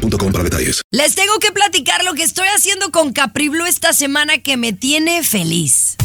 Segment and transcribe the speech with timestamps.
[0.00, 0.82] para detalles.
[0.90, 5.22] Les tengo que platicar lo que estoy haciendo con Capriblu esta semana que me tiene
[5.22, 5.96] feliz.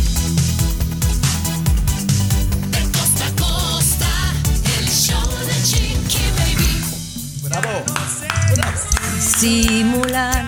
[9.40, 10.48] Simular.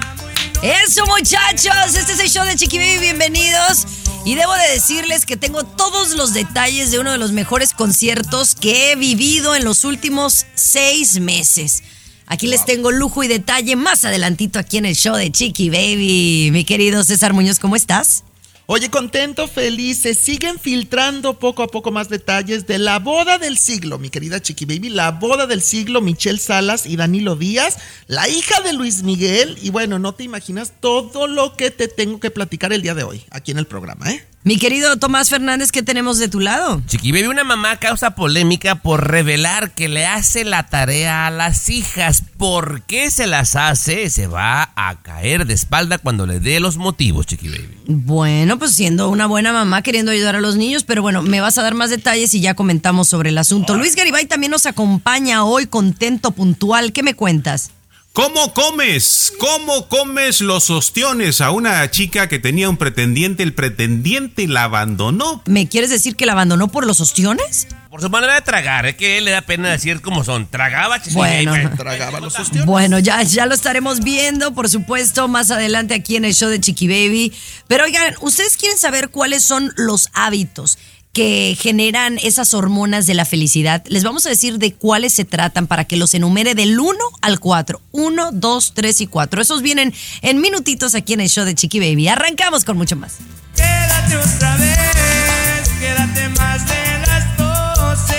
[0.61, 3.85] Eso muchachos, este es el show de Chiqui Baby, bienvenidos.
[4.25, 8.55] Y debo de decirles que tengo todos los detalles de uno de los mejores conciertos
[8.55, 11.83] que he vivido en los últimos seis meses.
[12.29, 16.49] Aquí les tengo lujo y detalle más adelantito aquí en el show de Chiqui Baby.
[16.51, 18.25] Mi querido César Muñoz, ¿cómo estás?
[18.65, 19.99] Oye, contento, feliz.
[19.99, 24.41] Se siguen filtrando poco a poco más detalles de la boda del siglo, mi querida
[24.41, 24.89] Chiqui Baby.
[24.89, 29.57] La boda del siglo, Michelle Salas y Danilo Díaz, la hija de Luis Miguel.
[29.61, 33.03] Y bueno, no te imaginas todo lo que te tengo que platicar el día de
[33.03, 34.27] hoy, aquí en el programa, ¿eh?
[34.47, 36.81] Mi querido Tomás Fernández, ¿qué tenemos de tu lado?
[36.87, 41.67] Chiqui Baby, una mamá causa polémica por revelar que le hace la tarea a las
[41.67, 42.23] hijas.
[42.37, 44.09] ¿Por qué se las hace?
[44.09, 47.77] Se va a caer de espalda cuando le dé los motivos, Chiqui Baby.
[47.87, 51.57] Bueno, pues siendo una buena mamá queriendo ayudar a los niños, pero bueno, me vas
[51.57, 53.75] a dar más detalles y ya comentamos sobre el asunto.
[53.75, 56.93] Luis Garibay también nos acompaña hoy, contento, puntual.
[56.93, 57.71] ¿Qué me cuentas?
[58.17, 59.31] ¿Cómo comes?
[59.37, 63.43] ¿Cómo comes los ostiones a una chica que tenía un pretendiente?
[63.43, 65.43] El pretendiente la abandonó.
[65.45, 67.67] ¿Me quieres decir que la abandonó por los ostiones?
[67.91, 70.47] Por su manera de tragar, es que le da pena decir cómo son.
[70.47, 71.51] Tragaba, Chiqui Bueno.
[71.51, 71.77] Baby.
[71.77, 72.65] Tragaba los ostiones.
[72.65, 76.59] Bueno, ya, ya lo estaremos viendo, por supuesto, más adelante aquí en el show de
[76.59, 77.31] Chiqui Baby.
[77.67, 80.79] Pero oigan, ¿ustedes quieren saber cuáles son los hábitos
[81.17, 83.83] que generan esas hormonas de la felicidad?
[83.87, 87.39] Les vamos a decir de cuáles se tratan para que los enumere del 1 al
[87.39, 87.81] 4.
[87.91, 89.41] 1, 2, 3 y 4.
[89.41, 92.07] Esos vienen en minutitos aquí en el show de Chiqui Baby.
[92.07, 93.15] Arrancamos con mucho más.
[93.55, 98.15] Quédate otra vez, quédate más de las 12.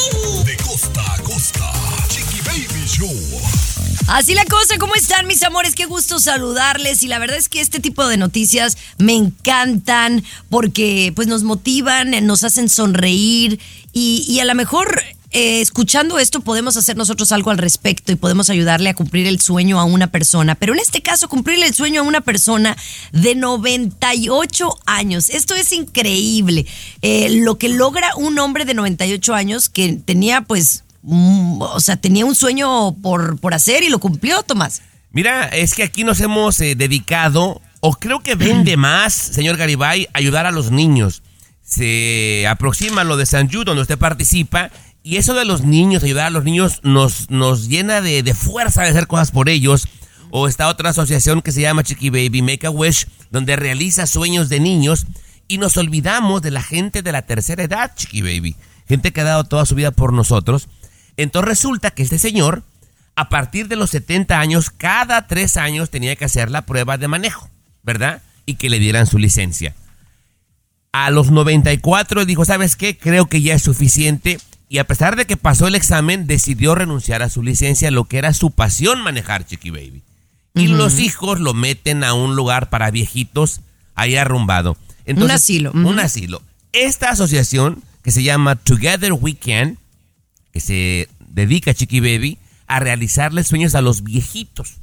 [4.08, 5.76] Así la cosa, ¿cómo están mis amores?
[5.76, 11.12] Qué gusto saludarles y la verdad es que este tipo de noticias me encantan porque
[11.14, 13.60] pues nos motivan, nos hacen sonreír
[13.92, 18.50] y, a lo mejor eh, escuchando esto podemos hacer nosotros algo al respecto y podemos
[18.50, 20.56] ayudarle a cumplir el sueño a una persona.
[20.56, 22.78] Pero en este caso, cumplirle el sueño a una persona
[23.12, 25.30] de 98 años.
[25.30, 26.66] Esto es increíble.
[27.02, 32.26] Eh, lo que logra un hombre de 98 años que tenía pues o sea, tenía
[32.26, 34.82] un sueño por, por hacer y lo cumplió, Tomás.
[35.12, 40.08] Mira, es que aquí nos hemos eh, dedicado, o creo que vende más, señor Garibay,
[40.14, 41.24] ayudar a los niños.
[41.64, 44.70] Se aproxima lo de San Jude, donde usted participa,
[45.04, 48.84] y eso de los niños, ayudar a los niños, nos, nos llena de, de fuerza
[48.84, 49.88] de hacer cosas por ellos.
[50.30, 54.50] O está otra asociación que se llama Chiqui Baby Make a Wish, donde realiza sueños
[54.50, 55.08] de niños,
[55.48, 58.58] y nos olvidamos de la gente de la tercera edad, Chiqui Baby.
[58.88, 60.68] Gente que ha dado toda su vida por nosotros.
[61.18, 62.64] Entonces resulta que este señor,
[63.16, 67.08] a partir de los 70 años, cada tres años tenía que hacer la prueba de
[67.08, 67.50] manejo,
[67.84, 68.22] ¿verdad?
[68.46, 69.76] Y que le dieran su licencia.
[70.92, 72.98] A los 94 dijo, ¿sabes qué?
[72.98, 74.40] Creo que ya es suficiente.
[74.70, 78.18] Y a pesar de que pasó el examen, decidió renunciar a su licencia, lo que
[78.18, 80.04] era su pasión manejar, Chiqui Baby.
[80.54, 83.62] Y los hijos lo meten a un lugar para viejitos
[83.96, 84.78] ahí arrumbado.
[85.06, 85.72] Un asilo.
[85.72, 86.42] Un asilo.
[86.74, 89.78] Esta asociación, que se llama Together We Can,
[90.60, 92.38] se dedica Chiqui Baby
[92.68, 94.76] a realizarle sueños a los viejitos.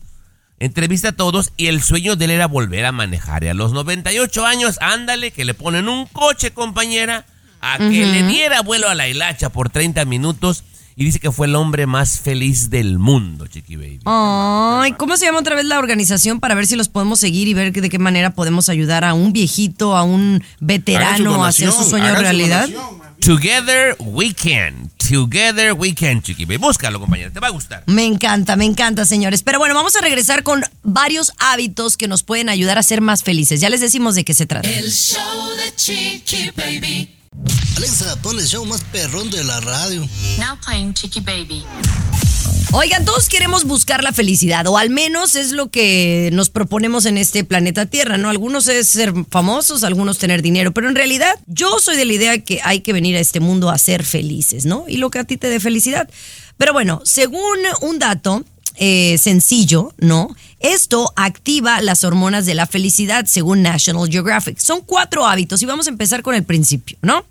[0.61, 3.45] Entrevista a todos y el sueño de él era volver a manejar.
[3.45, 7.27] Y a los 98 años, ándale, que le ponen un coche, compañera,
[7.61, 10.65] a que le diera vuelo a la hilacha por 30 minutos.
[10.97, 14.01] Y dice que fue el hombre más feliz del mundo, Chiqui Baby.
[14.05, 17.55] Ay, ¿cómo se llama otra vez la organización para ver si los podemos seguir y
[17.55, 21.83] ver de qué manera podemos ayudar a un viejito, a un veterano a hacer su
[21.83, 22.69] sueño realidad?
[22.69, 23.04] donación.
[23.25, 24.91] Together we can.
[24.99, 26.59] Together we can, Chiqui Baby.
[26.59, 27.83] Búscalo, compañera, te va a gustar.
[27.87, 29.43] Me encanta, me encanta, señores.
[29.43, 33.23] Pero bueno, vamos a regresar con varios hábitos que nos pueden ayudar a ser más
[33.23, 33.63] felices.
[33.63, 34.69] Ya les decimos de qué se trata.
[34.69, 37.17] El show de Chiqui Baby.
[37.79, 40.07] Alexa, pon el show más perrón de la radio.
[40.39, 41.65] Now playing Chiqui Baby.
[42.77, 47.19] Oigan, todos queremos buscar la felicidad, o al menos es lo que nos proponemos en
[47.19, 48.31] este planeta Tierra, ¿no?
[48.31, 52.39] Algunos es ser famosos, algunos tener dinero, pero en realidad yo soy de la idea
[52.41, 54.87] que hay que venir a este mundo a ser felices, ¿no?
[54.89, 56.11] Y lo que a ti te dé felicidad.
[56.59, 58.45] Pero bueno, según un dato
[58.75, 60.35] eh, sencillo, ¿no?
[60.59, 64.59] Esto activa las hormonas de la felicidad según National Geographic.
[64.59, 67.25] Son cuatro hábitos y vamos a empezar con el principio, ¿no?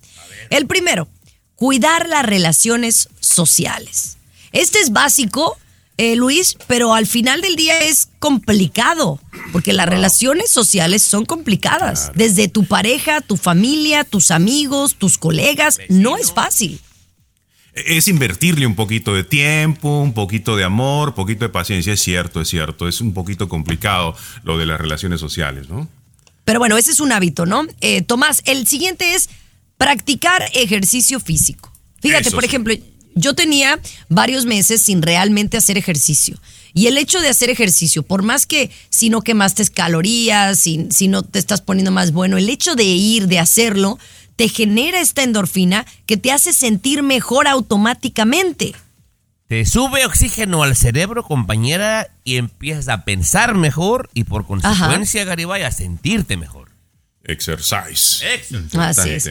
[0.50, 1.10] El primero,
[1.57, 4.16] cuidar las relaciones sociales.
[4.54, 5.58] Este es básico,
[5.98, 9.20] eh, Luis, pero al final del día es complicado,
[9.52, 12.12] porque las relaciones sociales son complicadas.
[12.16, 16.80] Desde tu pareja, tu familia, tus amigos, tus colegas, no es fácil.
[17.74, 21.94] Es invertirle un poquito de tiempo, un poquito de amor, un poquito de paciencia.
[21.94, 22.88] Es cierto, es cierto.
[22.88, 25.88] Es un poquito complicado lo de las relaciones sociales, ¿no?
[26.46, 27.66] Pero bueno, ese es un hábito, ¿no?
[27.82, 29.30] Eh, Tomás, el siguiente es
[29.78, 31.72] practicar ejercicio físico.
[32.02, 32.48] Fíjate, Eso por sí.
[32.48, 32.76] ejemplo,
[33.15, 33.80] yo tenía
[34.10, 36.38] varios meses sin realmente hacer ejercicio.
[36.74, 41.07] Y el hecho de hacer ejercicio, por más que si no quemaste calorías, si, si
[41.07, 44.00] no te estás poniendo más bueno, el hecho de ir, de hacerlo,
[44.36, 48.74] te genera esta endorfina que te hace sentir mejor automáticamente.
[49.48, 55.63] Te sube oxígeno al cerebro, compañera, y empiezas a pensar mejor y por consecuencia, Garibay,
[55.63, 56.71] a sentirte mejor.
[57.24, 58.25] Exercise.
[58.77, 59.30] Así es.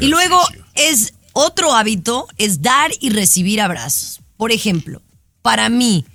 [0.00, 0.40] Y luego
[0.74, 4.22] es otro hábito, es dar y recibir abrazos.
[4.38, 5.02] Por ejemplo,
[5.42, 6.06] para mí,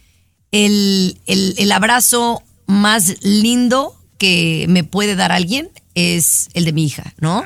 [0.51, 7.13] el, el- abrazo más lindo que me puede dar alguien es el de mi hija,
[7.19, 7.43] ¿no?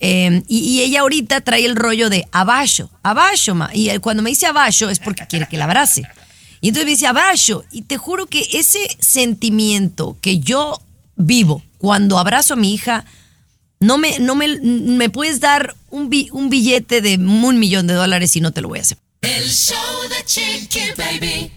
[0.00, 3.70] Eh, y, ella ahorita trae el rollo de abajo, abajo, ma.
[3.74, 6.02] Y él cuando me dice abajo es porque quiere que la abrace.
[6.60, 7.64] Y entonces me dice abajo.
[7.72, 10.80] Y te juro que ese sentimiento que yo
[11.16, 13.04] vivo cuando abrazo a mi hija,
[13.80, 17.94] no me, no me, me puedes dar un, bi- un billete de un millón de
[17.94, 18.98] dólares y no te lo voy a hacer.
[19.20, 19.76] El show
[20.08, 21.50] de Chiqui Baby.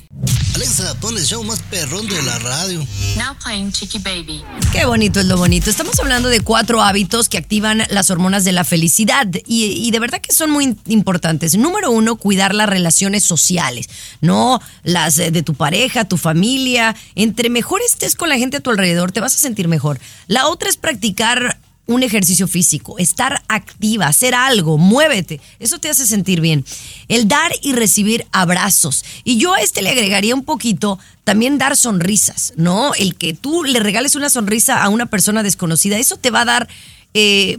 [0.55, 2.85] Alexa, pon el show más perrón de la radio.
[3.17, 4.43] Now playing Chicky Baby.
[4.73, 5.69] Qué bonito es lo bonito.
[5.69, 9.99] Estamos hablando de cuatro hábitos que activan las hormonas de la felicidad y, y de
[9.99, 11.55] verdad que son muy importantes.
[11.55, 13.87] Número uno, cuidar las relaciones sociales,
[14.19, 16.95] no las de tu pareja, tu familia.
[17.15, 19.99] Entre mejor estés con la gente a tu alrededor, te vas a sentir mejor.
[20.27, 21.57] La otra es practicar
[21.91, 25.39] un ejercicio físico, estar activa, hacer algo, muévete.
[25.59, 26.65] Eso te hace sentir bien.
[27.07, 29.03] El dar y recibir abrazos.
[29.23, 32.93] Y yo a este le agregaría un poquito también dar sonrisas, ¿no?
[32.95, 36.45] El que tú le regales una sonrisa a una persona desconocida, eso te va a
[36.45, 36.67] dar
[37.13, 37.57] eh,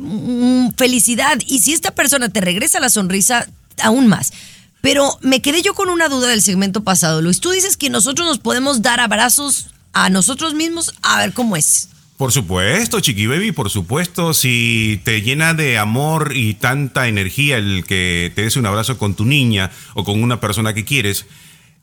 [0.77, 1.39] felicidad.
[1.47, 3.49] Y si esta persona te regresa la sonrisa,
[3.81, 4.33] aún más.
[4.81, 7.41] Pero me quedé yo con una duda del segmento pasado, Luis.
[7.41, 10.95] Tú dices que nosotros nos podemos dar abrazos a nosotros mismos.
[11.03, 11.89] A ver cómo es.
[12.23, 17.83] Por supuesto, Chiqui Baby, por supuesto, si te llena de amor y tanta energía el
[17.85, 21.27] que te des un abrazo con tu niña o con una persona que quieres,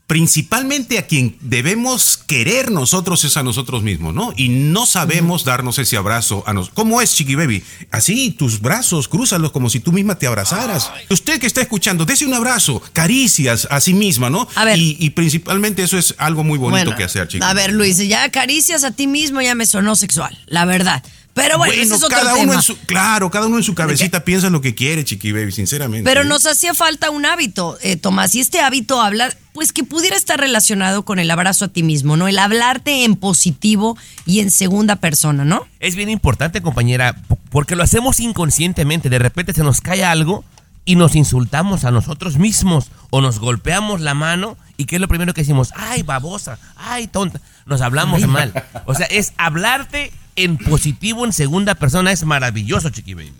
[0.09, 4.33] principalmente a quien debemos querer nosotros es a nosotros mismos, ¿no?
[4.35, 6.75] Y no sabemos darnos ese abrazo a nosotros.
[6.75, 7.63] ¿Cómo es, Chiqui Baby?
[7.91, 10.89] Así, tus brazos, crúzalos como si tú misma te abrazaras.
[11.11, 14.47] Usted que está escuchando, dese un abrazo, caricias a sí misma, ¿no?
[14.55, 14.79] A ver.
[14.79, 17.45] Y, y principalmente eso es algo muy bonito Bueno, que hacer, Chiqui.
[17.45, 21.03] A ver, Luis, ya caricias a ti mismo ya me sonó sexual, la verdad.
[21.33, 22.53] Pero bueno, ese es otro cada uno tema.
[22.55, 26.03] en su, claro, cada uno en su cabecita piensa lo que quiere, Chiqui Baby, sinceramente.
[26.09, 30.15] Pero nos hacía falta un hábito, eh, Tomás, y este hábito habla, pues que pudiera
[30.15, 32.27] estar relacionado con el abrazo a ti mismo, ¿no?
[32.27, 35.65] El hablarte en positivo y en segunda persona, ¿no?
[35.79, 37.15] Es bien importante, compañera,
[37.49, 39.09] porque lo hacemos inconscientemente.
[39.09, 40.43] De repente se nos cae algo
[40.85, 45.07] y nos insultamos a nosotros mismos o nos golpeamos la mano y ¿qué es lo
[45.07, 45.71] primero que decimos?
[45.75, 47.41] Ay, babosa, ay, tonta.
[47.65, 48.53] Nos hablamos mal.
[48.85, 50.11] O sea, es hablarte
[50.43, 53.33] en positivo en segunda persona es maravilloso, Chiqui Baby.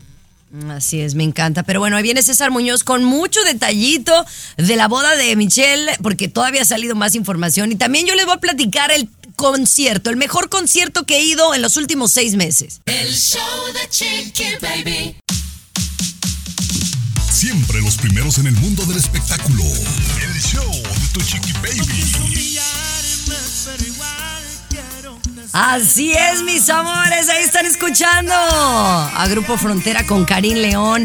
[0.69, 1.63] Así es, me encanta.
[1.63, 4.25] Pero bueno, ahí viene César Muñoz con mucho detallito
[4.57, 7.71] de la boda de Michelle, porque todavía ha salido más información.
[7.71, 11.53] Y también yo les voy a platicar el concierto, el mejor concierto que he ido
[11.53, 12.81] en los últimos seis meses.
[12.85, 13.41] El show
[13.73, 15.15] de Chiqui Baby.
[17.39, 19.63] Siempre los primeros en el mundo del espectáculo.
[19.63, 22.98] El show de tu chiqui baby.
[25.51, 31.03] Así es, mis amores, ahí están escuchando a Grupo Frontera con Karim León.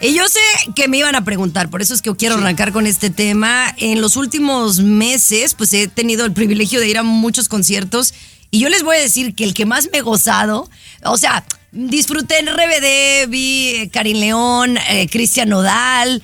[0.00, 0.40] Y yo sé
[0.74, 3.72] que me iban a preguntar, por eso es que quiero arrancar con este tema.
[3.78, 8.12] En los últimos meses, pues he tenido el privilegio de ir a muchos conciertos
[8.50, 10.68] y yo les voy a decir que el que más me he gozado,
[11.04, 16.22] o sea, disfruté en RBD, vi eh, Karim León, eh, Cristian Nodal,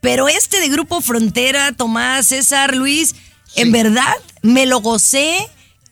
[0.00, 3.14] pero este de Grupo Frontera, Tomás, César, Luis,
[3.54, 5.48] en verdad me lo gocé.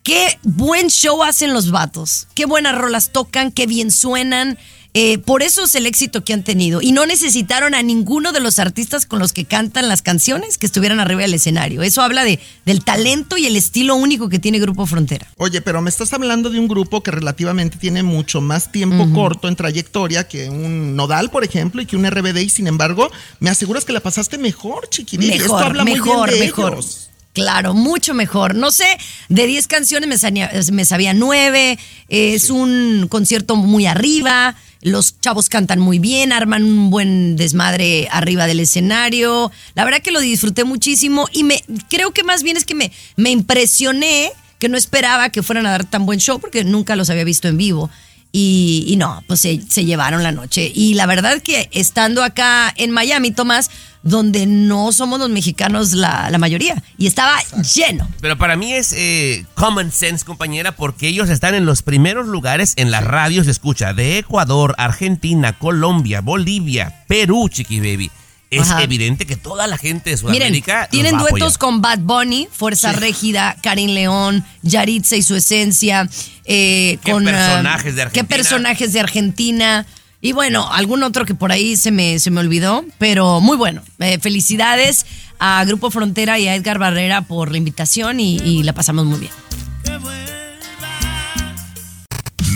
[0.06, 2.28] Qué buen show hacen los vatos.
[2.36, 4.56] Qué buenas rolas tocan, qué bien suenan.
[4.94, 6.80] eh, por eso es el éxito que han tenido.
[6.80, 10.66] Y no necesitaron a ninguno de los artistas con los que cantan las canciones que
[10.66, 11.82] estuvieran arriba del escenario.
[11.82, 15.26] Eso habla de, del talento y el estilo único que tiene Grupo Frontera.
[15.38, 19.48] Oye, pero me estás hablando de un grupo que relativamente tiene mucho más tiempo corto
[19.48, 23.10] en trayectoria que un Nodal, por ejemplo, y que un RBD, y sin embargo,
[23.40, 25.34] me aseguras que la pasaste mejor, chiquitita.
[25.34, 26.72] Esto Mejor, habla mejor, muy bien de mejor.
[26.74, 27.05] ellos.
[27.36, 28.54] Claro, mucho mejor.
[28.54, 28.86] No sé,
[29.28, 31.78] de 10 canciones me, sabía- me sabía 9.
[32.08, 34.54] Es un concierto muy arriba.
[34.80, 39.52] Los chavos cantan muy bien, arman un buen desmadre arriba del escenario.
[39.74, 42.90] La verdad que lo disfruté muchísimo y me creo que más bien es que me,
[43.16, 47.10] me impresioné que no esperaba que fueran a dar tan buen show porque nunca los
[47.10, 47.90] había visto en vivo.
[48.32, 50.72] Y, y no, pues se, se llevaron la noche.
[50.74, 53.70] Y la verdad que estando acá en Miami, Tomás,
[54.06, 57.38] donde no somos los mexicanos la, la mayoría, y estaba
[57.74, 58.08] lleno.
[58.20, 62.72] Pero para mí es eh, common sense, compañera, porque ellos están en los primeros lugares
[62.76, 68.10] en las radios de escucha de Ecuador, Argentina, Colombia, Bolivia, Perú, Chiqui Baby.
[68.48, 68.84] Es Ajá.
[68.84, 70.82] evidente que toda la gente de Miren, Sudamérica.
[70.82, 76.08] los tienen duetos con Bad Bunny, Fuerza Régida, Karin León, Yaritza y su esencia.
[76.44, 78.28] eh, ¿Qué con, personajes de ¿Qué Argentina?
[78.28, 79.86] personajes de Argentina?
[80.26, 83.80] Y bueno, algún otro que por ahí se me, se me olvidó, pero muy bueno.
[84.00, 85.06] Eh, felicidades
[85.38, 89.32] a Grupo Frontera y a Edgar Barrera por la invitación y, la pasamos muy bien.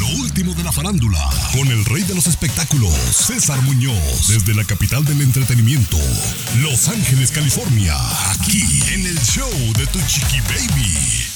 [0.00, 1.20] Lo último de la farándula,
[1.52, 5.96] con el rey de los espectáculos, César Muñoz, desde la capital del entretenimiento,
[6.62, 7.94] Los Ángeles, California,
[8.32, 9.48] aquí en el show
[9.78, 11.29] de Tu Chiqui Baby.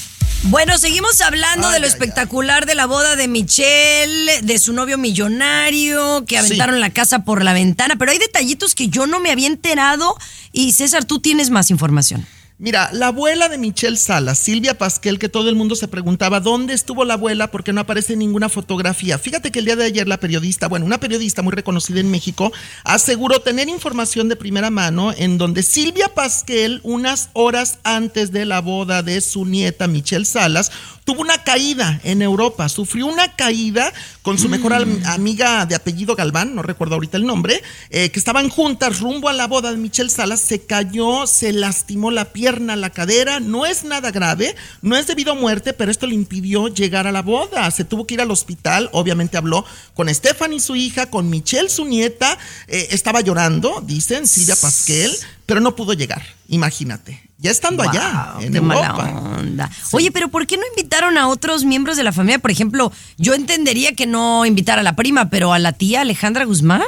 [0.49, 6.23] Bueno, seguimos hablando de lo espectacular de la boda de Michelle, de su novio millonario,
[6.27, 9.47] que aventaron la casa por la ventana, pero hay detallitos que yo no me había
[9.47, 10.15] enterado.
[10.51, 12.27] Y César, tú tienes más información.
[12.57, 16.73] Mira, la abuela de Michelle Salas, Silvia Pasquel, que todo el mundo se preguntaba dónde
[16.73, 19.19] estuvo la abuela porque no aparece ninguna fotografía.
[19.19, 22.53] Fíjate que el día de ayer la periodista, bueno, una periodista muy reconocida en México,
[22.85, 28.61] aseguró tener información de primera mano en donde Silvia Pasquel, unas horas antes de la
[28.61, 30.71] boda de su nieta Michelle Salas,
[31.03, 33.91] tuvo una caída en Europa, sufrió una caída
[34.25, 38.17] con su mejor am- amiga de apellido Galván, no recuerdo ahorita el nombre, eh, que
[38.17, 42.75] estaban juntas rumbo a la boda de Michelle Salas, se cayó, se lastimó la pierna,
[42.75, 46.69] la cadera, no es nada grave, no es debido a muerte, pero esto le impidió
[46.69, 49.63] llegar a la boda, se tuvo que ir al hospital, obviamente habló
[49.93, 52.35] con Stephanie, su hija, con Michelle, su nieta,
[52.67, 55.11] eh, estaba llorando, dicen, Silvia Pasquel,
[55.45, 59.69] pero no pudo llegar, imagínate, ya estando allá, en qué mala onda.
[59.91, 62.39] Oye, pero ¿por qué no invitaron a otros miembros de la familia?
[62.39, 66.45] Por ejemplo, yo entendería que no invitar a la prima, pero a la tía Alejandra
[66.45, 66.81] Guzmán.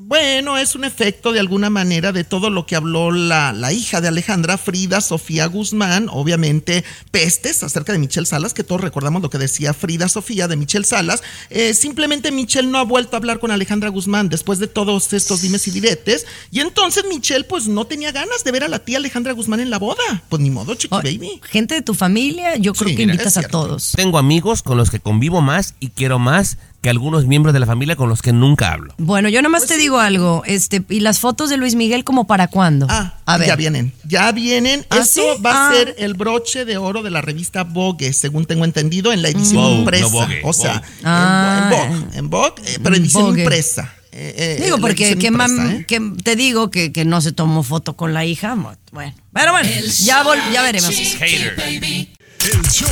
[0.00, 4.00] Bueno, es un efecto de alguna manera de todo lo que habló la, la hija
[4.00, 9.28] de Alejandra, Frida Sofía Guzmán, obviamente pestes acerca de Michelle Salas, que todos recordamos lo
[9.28, 11.24] que decía Frida Sofía de Michelle Salas.
[11.50, 15.42] Eh, simplemente Michelle no ha vuelto a hablar con Alejandra Guzmán después de todos estos
[15.42, 16.26] dimes y diretes.
[16.52, 19.70] Y entonces Michelle pues no tenía ganas de ver a la tía Alejandra Guzmán en
[19.70, 20.22] la boda.
[20.28, 21.40] Pues ni modo, chiqui Oh, baby.
[21.42, 23.92] Gente de tu familia, yo creo Sí, que mira, invitas a todos.
[23.96, 26.56] Tengo amigos con los que convivo más y quiero más
[26.88, 28.94] que algunos miembros de la familia con los que nunca hablo.
[28.96, 32.48] Bueno, yo nomás te digo algo, este, y las fotos de Luis Miguel como para
[32.48, 32.86] cuándo?
[32.88, 33.48] Ah, a ver.
[33.48, 34.86] ya vienen, ya vienen.
[34.88, 35.42] ¿Ah, Esto sí?
[35.44, 35.74] va a Ah.
[35.74, 39.56] ser el broche de oro de la revista Vogue, según tengo entendido, en la edición
[39.62, 40.06] Vogue, no impresa.
[40.06, 40.86] Vogue, o sea, Vogue.
[41.00, 41.60] en- Ah.
[41.62, 43.42] en, Vogue, en Vogue, eh, pero edición Vogue.
[43.42, 43.94] impresa.
[44.10, 45.84] Eh, eh, Digo, porque que, impresa, mam- ¿eh?
[45.86, 48.54] que te digo que, que no se tomó foto con la hija.
[48.90, 49.68] Bueno, pero bueno,
[50.00, 50.90] ya, vol- ya veremos.
[50.94, 52.08] Hater.
[52.44, 52.88] El show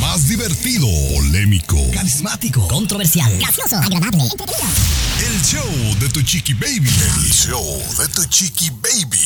[0.00, 6.90] más divertido, polémico, Carismático, controversial, gracioso, agradable, el show de Tu Chiqui Baby.
[6.90, 9.20] El show de Tu Chiqui Baby.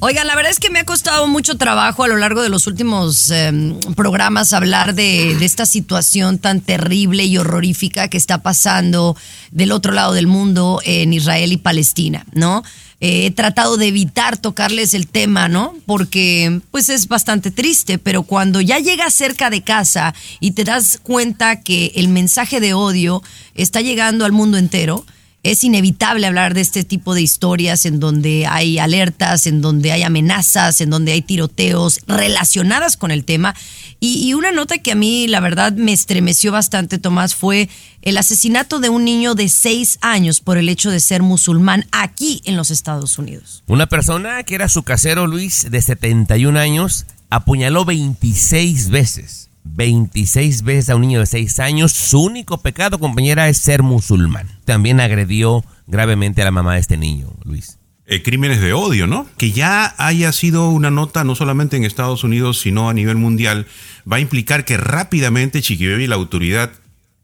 [0.00, 2.66] Oigan, la verdad es que me ha costado mucho trabajo a lo largo de los
[2.66, 9.16] últimos eh, programas hablar de, de esta situación tan terrible y horrorífica que está pasando
[9.52, 12.62] del otro lado del mundo en Israel y Palestina, ¿no?
[13.00, 15.74] Eh, he tratado de evitar tocarles el tema, ¿no?
[15.84, 20.98] Porque pues es bastante triste, pero cuando ya llegas cerca de casa y te das
[21.02, 23.22] cuenta que el mensaje de odio
[23.54, 25.04] está llegando al mundo entero,
[25.50, 30.02] es inevitable hablar de este tipo de historias en donde hay alertas, en donde hay
[30.02, 33.54] amenazas, en donde hay tiroteos relacionadas con el tema.
[34.00, 37.68] Y, una nota que a mí, la verdad, me estremeció bastante, Tomás, fue
[38.02, 42.42] el asesinato de un niño de seis años por el hecho de ser musulmán aquí
[42.44, 43.62] en los Estados Unidos.
[43.66, 49.45] Una persona que era su casero Luis de 71 años apuñaló 26 veces.
[49.74, 51.92] 26 veces a un niño de 6 años.
[51.92, 54.48] Su único pecado, compañera, es ser musulmán.
[54.64, 57.78] También agredió gravemente a la mamá de este niño, Luis.
[58.08, 59.26] eh, crímenes de odio, ¿no?
[59.36, 63.66] Que ya haya sido una nota no solamente en Estados Unidos, sino a nivel mundial,
[64.10, 66.70] va a implicar que rápidamente Chiqui Baby, la autoridad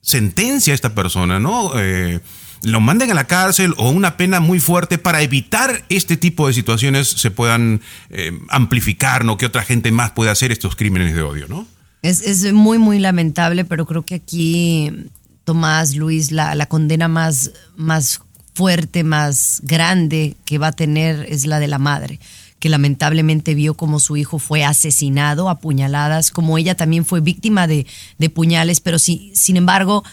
[0.00, 1.72] sentencia a esta persona, ¿no?
[1.76, 2.20] Eh,
[2.64, 6.52] lo manden a la cárcel o una pena muy fuerte para evitar este tipo de
[6.52, 7.80] situaciones se puedan
[8.10, 9.36] eh, amplificar, ¿no?
[9.36, 11.66] Que otra gente más pueda hacer estos crímenes de odio, ¿no?
[12.02, 14.90] Es, es muy, muy lamentable, pero creo que aquí,
[15.44, 18.20] Tomás, Luis, la, la condena más, más
[18.54, 22.18] fuerte, más grande que va a tener es la de la madre
[22.62, 27.66] que lamentablemente vio como su hijo fue asesinado a puñaladas, como ella también fue víctima
[27.66, 30.04] de, de puñales, pero sí, sin embargo,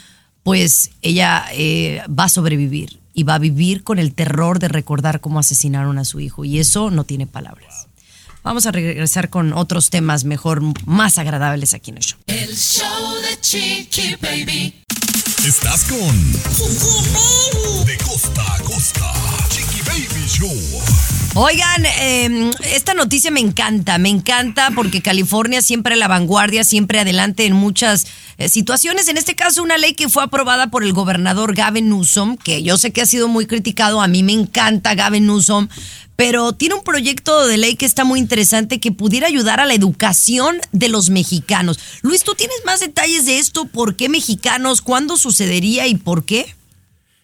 [0.42, 5.20] pues ella eh, va a sobrevivir y va a vivir con el terror de recordar
[5.20, 7.86] cómo asesinaron a su hijo y eso no tiene palabras.
[8.42, 12.18] Vamos a regresar con otros temas mejor, más agradables aquí en el show.
[12.26, 14.82] El show de Chiqui Baby.
[15.46, 16.32] Estás con
[17.86, 19.12] De costa a costa.
[19.50, 20.82] Chiqui Baby Show.
[21.34, 26.98] Oigan, eh, esta noticia me encanta, me encanta porque California siempre a la vanguardia, siempre
[26.98, 28.06] adelante en muchas
[28.38, 29.06] eh, situaciones.
[29.08, 32.78] En este caso, una ley que fue aprobada por el gobernador Gavin Newsom, que yo
[32.78, 35.68] sé que ha sido muy criticado, a mí me encanta Gavin Newsom,
[36.20, 39.72] pero tiene un proyecto de ley que está muy interesante que pudiera ayudar a la
[39.72, 41.78] educación de los mexicanos.
[42.02, 43.64] Luis, ¿tú tienes más detalles de esto?
[43.64, 44.82] ¿Por qué mexicanos?
[44.82, 46.54] ¿Cuándo sucedería y por qué?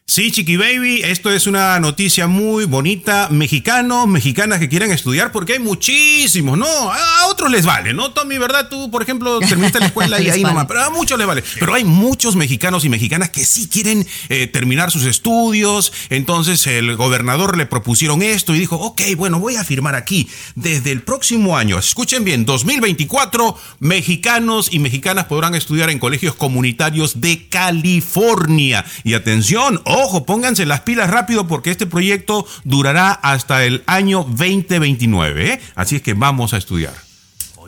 [0.09, 3.29] Sí, Chiqui Baby, esto es una noticia muy bonita.
[3.29, 6.65] Mexicanos, mexicanas que quieran estudiar, porque hay muchísimos, ¿no?
[6.65, 8.13] A otros les vale, ¿no?
[8.13, 8.69] Tommy, ¿verdad?
[8.69, 10.55] Tú, por ejemplo, terminaste la escuela y ahí vale.
[10.55, 11.43] nomás, pero a muchos les vale.
[11.59, 15.93] Pero hay muchos mexicanos y mexicanas que sí quieren eh, terminar sus estudios.
[16.09, 20.31] Entonces el gobernador le propusieron esto y dijo, ok, bueno, voy a firmar aquí.
[20.55, 27.21] Desde el próximo año, escuchen bien, 2024, mexicanos y mexicanas podrán estudiar en colegios comunitarios
[27.21, 28.85] de California.
[29.03, 35.53] Y atención, ojo, pónganse las pilas rápido porque este proyecto durará hasta el año 2029.
[35.53, 35.61] ¿eh?
[35.75, 37.06] Así es que vamos a estudiar.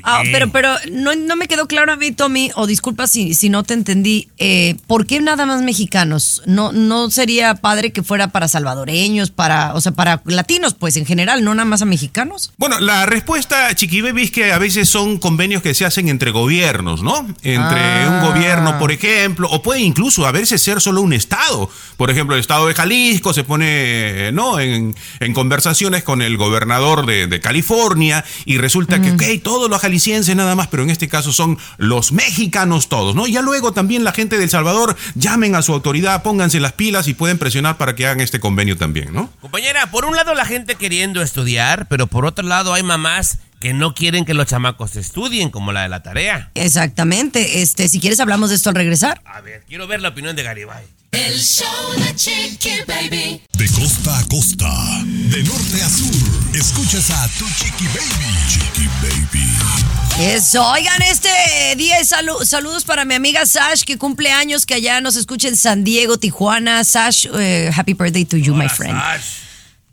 [0.04, 3.48] Ah, pero pero no, no me quedó claro a mí, Tommy, o disculpa si, si
[3.48, 6.42] no te entendí, eh, ¿por qué nada más mexicanos?
[6.46, 11.06] No, no sería padre que fuera para salvadoreños, para, o sea, para latinos, pues en
[11.06, 12.52] general, no nada más a mexicanos.
[12.58, 16.30] Bueno, la respuesta, Chiqui Baby, es que a veces son convenios que se hacen entre
[16.30, 17.18] gobiernos, ¿no?
[17.42, 18.20] Entre Ah.
[18.22, 21.70] un gobierno, por ejemplo, o puede incluso a veces ser solo un estado.
[21.96, 24.60] Por ejemplo, el estado de Jalisco se pone, ¿no?
[24.60, 29.80] En, en conversaciones con el gobernador de, de California y resulta que, ok, todos los
[29.88, 33.26] jaliscienses nada más, pero en este caso son los mexicanos todos, ¿no?
[33.26, 37.08] Ya luego también la gente de El Salvador llamen a su autoridad, pónganse las pilas
[37.08, 39.30] y pueden presionar para que hagan este convenio también, ¿no?
[39.40, 43.72] Compañera, por un lado la gente queriendo estudiar, pero por otro lado hay mamás que
[43.72, 46.50] no quieren que los chamacos estudien, como la de la tarea.
[46.54, 47.62] Exactamente.
[47.62, 49.20] Este, si quieres hablamos de esto al regresar.
[49.24, 50.84] A ver, quiero ver la opinión de Garibay.
[51.10, 53.42] El show de Chiqui Baby.
[53.54, 54.70] De costa a costa.
[55.04, 56.54] De norte a sur.
[56.54, 58.36] Escuchas a tu Chiqui Baby.
[58.48, 59.87] Chiqui Baby.
[60.20, 61.28] Eso, oigan, este
[61.76, 65.46] día es salu- saludos para mi amiga Sash, que cumple años, que allá nos escucha
[65.46, 66.82] en San Diego, Tijuana.
[66.82, 68.98] Sash, eh, happy birthday to you, my friend.
[68.98, 69.24] Sash.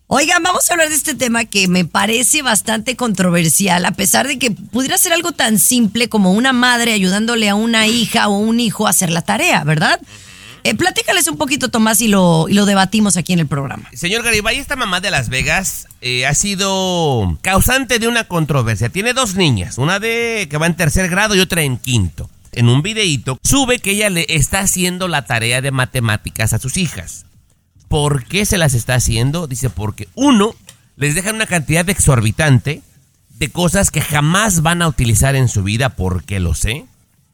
[0.08, 4.40] Oigan, vamos a hablar de este tema que me parece bastante controversial, a pesar de
[4.40, 8.60] que pudiera ser algo tan simple como una madre ayudándole a una hija o un
[8.60, 10.00] hijo a hacer la tarea, ¿verdad?
[10.66, 13.88] Eh, platícales un poquito, Tomás, y lo, y lo debatimos aquí en el programa.
[13.94, 18.90] Señor Garibay, esta mamá de Las Vegas eh, ha sido causante de una controversia.
[18.90, 22.32] Tiene dos niñas, una de que va en tercer grado y otra en quinto.
[22.52, 26.78] En un videíto sube que ella le está haciendo la tarea de matemáticas a sus
[26.78, 27.28] hijas.
[27.88, 29.46] ¿Por qué se las está haciendo?
[29.46, 30.56] Dice, porque uno,
[30.96, 32.82] les dejan una cantidad exorbitante
[33.38, 36.88] de cosas que jamás van a utilizar en su vida, porque lo sé.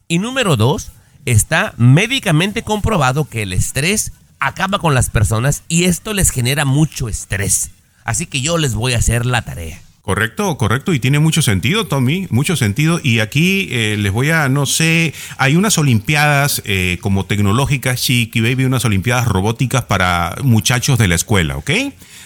[0.06, 0.92] Y número dos,
[1.26, 7.08] está médicamente comprobado que el estrés acaba con las personas y esto les genera mucho
[7.08, 7.70] estrés.
[8.04, 9.80] Así que yo les voy a hacer la tarea.
[10.02, 12.98] Correcto, correcto, y tiene mucho sentido, Tommy, mucho sentido.
[13.00, 18.40] Y aquí eh, les voy a, no sé, hay unas olimpiadas eh, como tecnológicas, Chiqui
[18.40, 21.70] Baby, unas olimpiadas robóticas para muchachos de la escuela, ¿ok?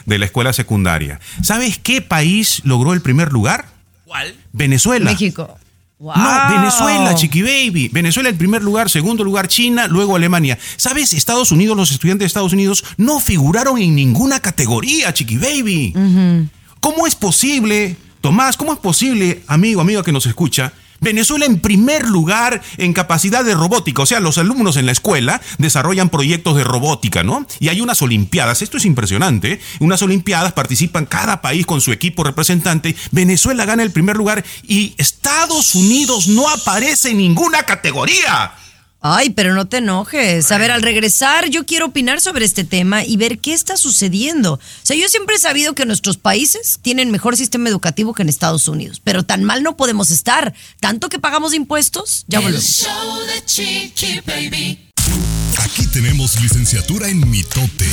[0.07, 1.21] De la escuela secundaria.
[1.43, 3.67] ¿Sabes qué país logró el primer lugar?
[4.07, 4.35] ¿Cuál?
[4.55, 5.11] Venezuela.
[5.11, 5.59] México.
[5.99, 6.13] No,
[6.51, 7.89] Venezuela, Chiqui Baby.
[7.91, 10.59] Venezuela el primer lugar, segundo lugar China, luego Alemania.
[10.77, 11.15] ¿Sabes?
[11.15, 16.49] Estados Unidos, los estudiantes de Estados Unidos no figuraron en ninguna categoría, Chiqui Baby.
[16.81, 22.07] ¿Cómo es posible, Tomás, cómo es posible, amigo, amigo que nos escucha, Venezuela en primer
[22.07, 26.65] lugar en capacidad de robótica, o sea, los alumnos en la escuela desarrollan proyectos de
[26.65, 27.47] robótica, ¿no?
[27.61, 32.25] Y hay unas olimpiadas, esto es impresionante, unas olimpiadas participan cada país con su equipo
[32.25, 38.53] representante, Venezuela gana el primer lugar y Estados Unidos no aparece en ninguna categoría.
[39.01, 40.51] Ay, pero no te enojes.
[40.51, 44.55] A ver, al regresar yo quiero opinar sobre este tema y ver qué está sucediendo.
[44.55, 48.29] O sea, yo siempre he sabido que nuestros países tienen mejor sistema educativo que en
[48.29, 50.55] Estados Unidos, pero tan mal no podemos estar.
[50.81, 52.65] Tanto que pagamos impuestos, ya El volvemos.
[52.67, 54.91] show de Chiqui Baby.
[55.59, 57.87] Aquí tenemos licenciatura en mitote.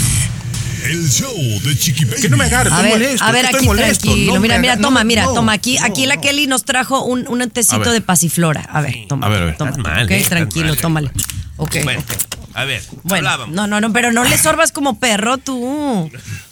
[0.83, 2.21] El show de Chiqui Baby.
[2.21, 3.23] Que no me agarre, A estoy ver, molesto.
[3.25, 4.03] a ver, aquí estoy molesto.
[4.05, 4.33] tranquilo.
[4.35, 5.53] No mira, mira, toma, no, mira, no, toma.
[5.53, 6.21] Aquí, no, aquí la no.
[6.21, 8.61] Kelly nos trajo un, un tecito de pasiflora.
[8.61, 9.27] A ver, toma.
[9.27, 9.77] A ver, a ver.
[9.77, 10.77] Mal, ok, eh, tranquilo, mal.
[10.77, 11.11] tómale.
[11.57, 11.77] Ok.
[11.83, 12.37] Bueno, ok.
[12.55, 13.55] a ver, Bueno, hablábamos.
[13.55, 16.09] no, no, no, pero no le sorbas como perro tú.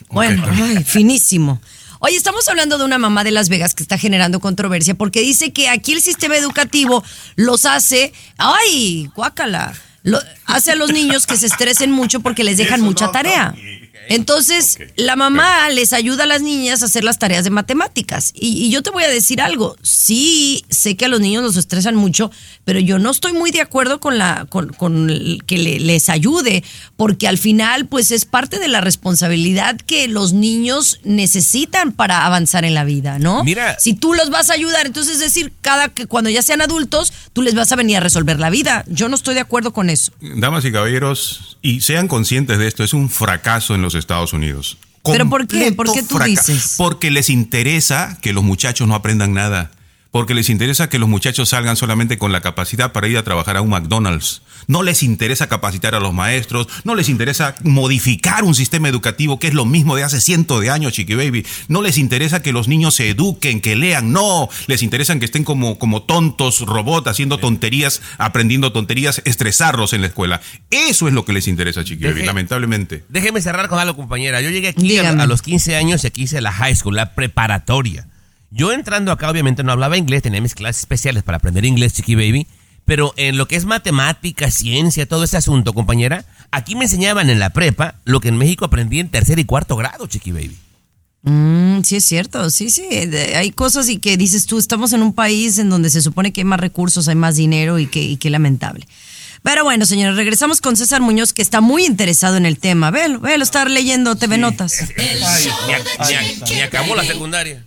[0.09, 1.61] Bueno, ay, finísimo.
[1.99, 5.53] Oye, estamos hablando de una mamá de Las Vegas que está generando controversia porque dice
[5.53, 7.03] que aquí el sistema educativo
[7.35, 12.57] los hace, ay, guácala, lo- hace a los niños que se estresen mucho porque les
[12.57, 13.53] dejan mucha tarea.
[14.15, 18.31] Entonces, la mamá les ayuda a las niñas a hacer las tareas de matemáticas.
[18.35, 21.55] Y, y yo te voy a decir algo, sí, sé que a los niños los
[21.57, 22.31] estresan mucho,
[22.65, 26.09] pero yo no estoy muy de acuerdo con, la, con, con el que le- les
[26.09, 26.63] ayude,
[26.97, 32.65] porque al final, pues es parte de la responsabilidad que los niños necesitan para avanzar
[32.65, 33.43] en la vida, ¿no?
[33.43, 33.77] Mira.
[33.79, 37.13] Si tú los vas a ayudar, entonces es decir, cada que cuando ya sean adultos,
[37.33, 38.83] tú les vas a venir a resolver la vida.
[38.87, 40.11] Yo no estoy de acuerdo con eso.
[40.21, 44.77] Damas y caballeros, y sean conscientes de esto, es un fracaso en los Estados Unidos.
[45.03, 45.71] ¿Pero por qué?
[45.71, 46.51] ¿Por qué tú fracaso.
[46.51, 46.75] dices?
[46.77, 49.71] Porque les interesa que los muchachos no aprendan nada.
[50.11, 53.55] Porque les interesa que los muchachos salgan solamente con la capacidad para ir a trabajar
[53.55, 54.41] a un McDonald's.
[54.67, 59.47] No les interesa capacitar a los maestros, no les interesa modificar un sistema educativo que
[59.47, 61.45] es lo mismo de hace cientos de años, Chiqui Baby.
[61.69, 64.49] No les interesa que los niños se eduquen, que lean, no.
[64.67, 70.07] Les interesa que estén como, como tontos, robots, haciendo tonterías, aprendiendo tonterías, estresarlos en la
[70.07, 70.41] escuela.
[70.69, 73.05] Eso es lo que les interesa, Chiqui Baby, lamentablemente.
[73.07, 74.41] Déjeme cerrar con algo, compañera.
[74.41, 77.15] Yo llegué aquí a, a los 15 años y aquí hice la high school, la
[77.15, 78.07] preparatoria.
[78.51, 82.15] Yo entrando acá, obviamente no hablaba inglés, tenía mis clases especiales para aprender inglés, chiqui
[82.15, 82.47] baby.
[82.83, 87.39] Pero en lo que es matemática, ciencia, todo ese asunto, compañera, aquí me enseñaban en
[87.39, 90.57] la prepa lo que en México aprendí en tercer y cuarto grado, chiqui baby.
[91.23, 92.81] Mm, sí, es cierto, sí, sí.
[93.05, 96.33] de- hay cosas y que dices tú, estamos en un país en donde se supone
[96.33, 98.87] que hay más recursos, hay más dinero y que, y qué lamentable.
[99.43, 102.91] Pero bueno, señores, regresamos con César Muñoz, que está muy interesado en el tema.
[102.91, 104.79] Velo, velo, estar leyendo TV Notas.
[104.97, 105.23] El
[106.49, 107.65] ni acabó la secundaria.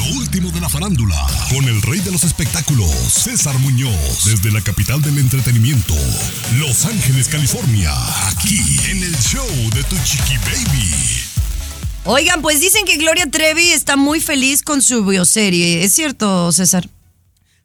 [0.00, 4.62] Lo último de la farándula, con el rey de los espectáculos, César Muñoz, desde la
[4.62, 5.94] capital del entretenimiento,
[6.56, 7.92] Los Ángeles, California,
[8.28, 10.94] aquí en el show de Tu Chiqui Baby.
[12.04, 15.84] Oigan, pues dicen que Gloria Trevi está muy feliz con su bioserie.
[15.84, 16.88] ¿Es cierto, César?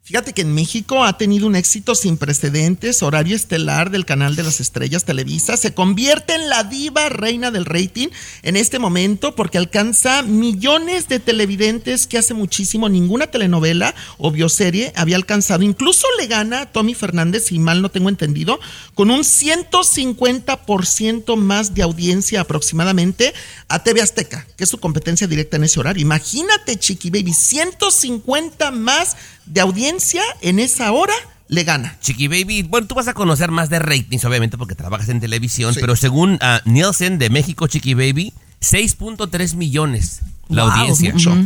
[0.06, 4.44] Fíjate que en México ha tenido un éxito sin precedentes, horario estelar del canal de
[4.44, 8.06] las estrellas Televisa, se convierte en la diva reina del rating
[8.42, 14.92] en este momento porque alcanza millones de televidentes que hace muchísimo ninguna telenovela o bioserie
[14.94, 15.64] había alcanzado.
[15.64, 18.60] Incluso le gana a Tommy Fernández, si mal no tengo entendido,
[18.94, 23.34] con un 150% más de audiencia aproximadamente
[23.66, 26.02] a TV Azteca, que es su competencia directa en ese horario.
[26.02, 29.16] Imagínate, Chiqui Baby, 150 más
[29.46, 29.95] de audiencia
[30.42, 31.14] en esa hora
[31.48, 31.96] le gana.
[32.00, 35.74] Chiqui Baby, bueno, tú vas a conocer más de ratings, obviamente, porque trabajas en televisión,
[35.80, 41.12] pero según ah, Nielsen de México, Chiqui Baby, 6.3 millones la Wow, audiencia.
[41.12, 41.36] mucho.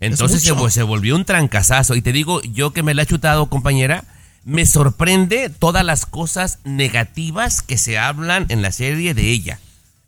[0.00, 1.94] Entonces se volvió un trancazazo.
[1.94, 4.04] Y te digo, yo que me la he chutado, compañera,
[4.44, 9.58] me sorprende todas las cosas negativas que se hablan en la serie de ella.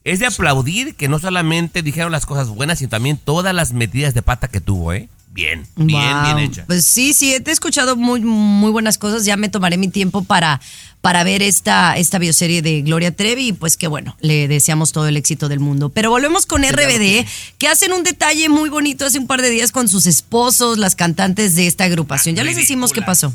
[0.05, 4.15] Es de aplaudir que no solamente dijeron las cosas buenas, sino también todas las metidas
[4.15, 5.09] de pata que tuvo, ¿eh?
[5.33, 6.25] Bien, bien, Wow.
[6.25, 6.65] bien hecha.
[6.67, 9.25] Pues sí, sí, te he escuchado muy, muy buenas cosas.
[9.25, 10.61] Ya me tomaré mi tiempo para,
[11.01, 13.49] para ver esta, esta bioserie de Gloria Trevi.
[13.49, 15.89] Y pues que bueno, le deseamos todo el éxito del mundo.
[15.89, 17.25] Pero volvemos con RBD,
[17.57, 20.97] que hacen un detalle muy bonito hace un par de días con sus esposos, las
[20.97, 22.37] cantantes de esta agrupación.
[22.37, 23.33] Ya les decimos qué pasó.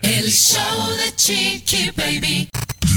[0.00, 2.48] El show de Chiqui Baby.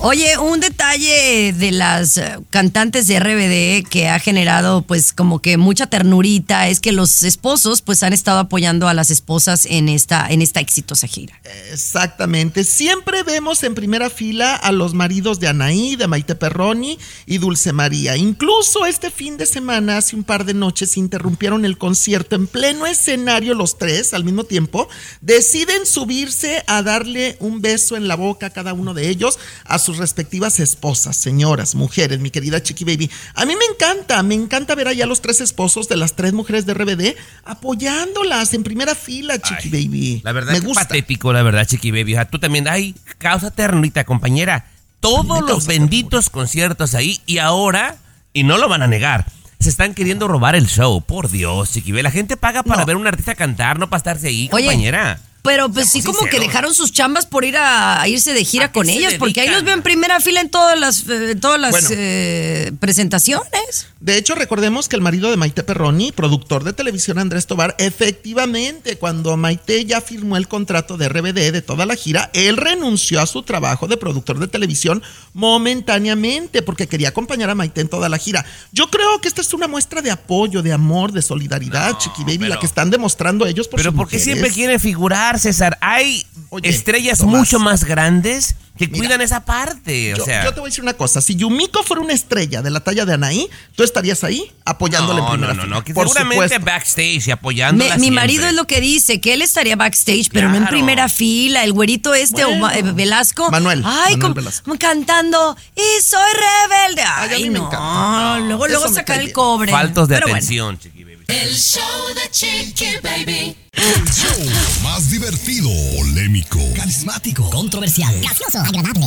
[0.00, 5.56] Oye, un detalle de las eh, cantantes de RBD que ha generado pues como que
[5.56, 10.28] mucha ternurita es que los esposos pues han estado apoyando a las esposas en esta
[10.30, 11.40] en esta exitosa gira.
[11.72, 12.62] Exactamente.
[12.62, 17.72] Siempre vemos en primera fila a los maridos de Anaí, de Maite Perroni y Dulce
[17.72, 18.16] María.
[18.16, 22.86] Incluso este fin de semana, hace un par de noches, interrumpieron el concierto en pleno
[22.86, 24.88] escenario los tres al mismo tiempo.
[25.22, 29.80] Deciden subirse a darle un beso en la boca a cada uno de ellos, a
[29.88, 33.10] sus respectivas esposas, señoras, mujeres, mi querida Chiqui Baby.
[33.34, 36.34] A mí me encanta, me encanta ver allá a los tres esposos de las tres
[36.34, 40.20] mujeres de RBD apoyándolas en primera fila, Chiqui Baby.
[40.24, 40.82] La verdad me que gusta.
[40.82, 42.12] patético, la verdad, Chiqui Baby.
[42.12, 44.66] O sea, tú también, ay, causa ternurita, compañera.
[45.00, 47.96] Todos los benditos conciertos ahí y ahora,
[48.34, 49.24] y no lo van a negar,
[49.58, 51.00] se están queriendo robar el show.
[51.00, 52.02] Por Dios, Chiqui Baby.
[52.02, 55.18] La gente paga para ver a un artista cantar, no para estarse ahí, Oye, compañera.
[55.42, 58.66] Pero pues sí, como que dejaron sus chambas por ir a, a irse de gira
[58.66, 61.36] ¿A qué con ellos, porque ahí los veo en primera fila en todas las, eh,
[61.40, 61.88] todas las Bueno.
[61.92, 63.86] eh, presentaciones.
[64.00, 68.96] De hecho, recordemos que el marido de Maite Perroni, productor de televisión Andrés Tobar, efectivamente,
[68.98, 73.26] cuando Maite ya firmó el contrato de RBD de toda la gira, él renunció a
[73.26, 75.02] su trabajo de productor de televisión
[75.34, 78.44] momentáneamente porque quería acompañar a Maite en toda la gira.
[78.72, 82.48] Yo creo que esta es una muestra de apoyo, de amor, de solidaridad, Chiqui Baby,
[82.48, 84.24] la que están demostrando ellos por Pero sus ¿por qué mujeres.
[84.24, 85.78] siempre quieren figurar, César?
[85.80, 87.38] Hay Oye, estrellas Tomás.
[87.40, 90.14] mucho más grandes que Mira, cuidan esa parte.
[90.16, 92.62] Yo, o sea, yo te voy a decir una cosa, si Yumiko fuera una estrella
[92.62, 95.74] de la talla de Anaí, tú estarías ahí apoyándole en no, primera no, no, fila.
[95.78, 96.64] no, que Por seguramente supuesto.
[96.64, 100.48] backstage y apoyándola Me- mi marido es lo que dice, que él estaría backstage, pero
[100.48, 101.64] no en primera fila.
[101.64, 102.70] El güerito este, o Bueno.
[102.70, 103.50] Eh, Velasco.
[103.50, 104.64] Manuel, Ay, Manuel como- Velasco.
[104.64, 107.02] como cantando, y soy rebelde.
[107.02, 107.66] Ay, a mí me no.
[107.66, 108.38] encanta.
[108.46, 109.72] Luego, luego sacar el cobre.
[109.72, 110.36] Faltos de Pero bueno.
[110.36, 110.97] atención, baby.
[111.28, 111.82] El show
[112.14, 113.54] de Chiqui Baby.
[113.72, 119.04] El show más divertido, polémico, Carismático, controversial, gracioso, agradable,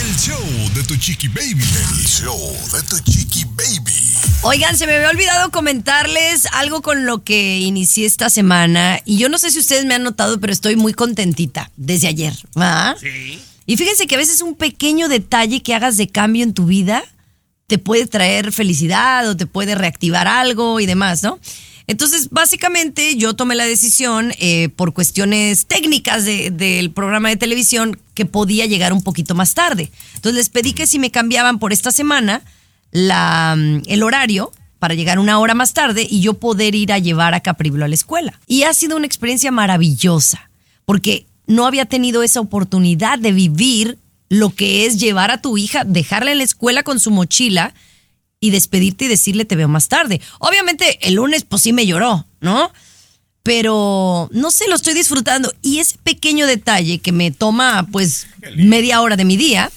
[0.00, 0.40] el show
[0.74, 1.62] de tu chiqui baby.
[1.62, 2.38] El show
[2.72, 3.92] de tu chiqui baby.
[4.40, 9.02] Oigan, se me había olvidado comentarles algo con lo que inicié esta semana.
[9.04, 12.32] Y yo no sé si ustedes me han notado, pero estoy muy contentita desde ayer.
[12.58, 12.96] ¿va?
[12.98, 13.38] Sí.
[13.66, 17.04] Y fíjense que a veces un pequeño detalle que hagas de cambio en tu vida
[17.70, 21.38] te puede traer felicidad o te puede reactivar algo y demás, ¿no?
[21.86, 27.96] Entonces, básicamente yo tomé la decisión eh, por cuestiones técnicas de- del programa de televisión
[28.14, 29.92] que podía llegar un poquito más tarde.
[30.16, 32.42] Entonces les pedí que si me cambiaban por esta semana
[32.90, 36.98] la, mm, el horario para llegar una hora más tarde y yo poder ir a
[36.98, 38.40] llevar a Capriblo a la escuela.
[38.48, 40.50] Y ha sido una experiencia maravillosa,
[40.84, 43.98] porque no había tenido esa oportunidad de vivir
[44.30, 47.74] lo que es llevar a tu hija, dejarla en la escuela con su mochila
[48.38, 50.22] y despedirte y decirle te veo más tarde.
[50.38, 52.72] Obviamente el lunes pues sí me lloró, ¿no?
[53.42, 55.52] Pero no sé, lo estoy disfrutando.
[55.62, 59.70] Y ese pequeño detalle que me toma pues media hora de mi día,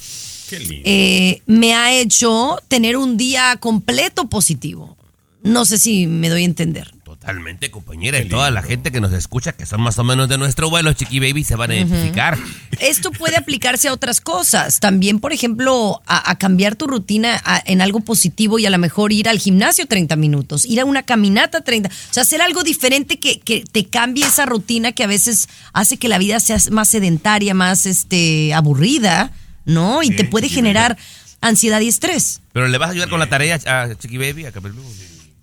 [0.51, 4.95] eh, me ha hecho tener un día completo positivo.
[5.41, 6.92] No sé si me doy a entender.
[7.23, 8.19] Totalmente, compañera.
[8.19, 10.91] Y toda la gente que nos escucha, que son más o menos de nuestro vuelo,
[10.91, 12.37] chiqui baby, se van a identificar.
[12.81, 14.81] Esto puede aplicarse a otras cosas.
[14.81, 18.77] También, por ejemplo, a, a cambiar tu rutina a- en algo positivo y a lo
[18.77, 21.87] mejor ir al gimnasio 30 minutos, ir a una caminata 30.
[21.87, 25.95] O sea, hacer algo diferente que, que te cambie esa rutina que a veces hace
[25.95, 29.31] que la vida sea más sedentaria, más este, aburrida,
[29.63, 30.03] ¿no?
[30.03, 30.97] Y te puede generar
[31.39, 32.41] ansiedad y estrés.
[32.51, 34.83] Pero le vas a ayudar con la tarea a chiqui baby, a Capelú.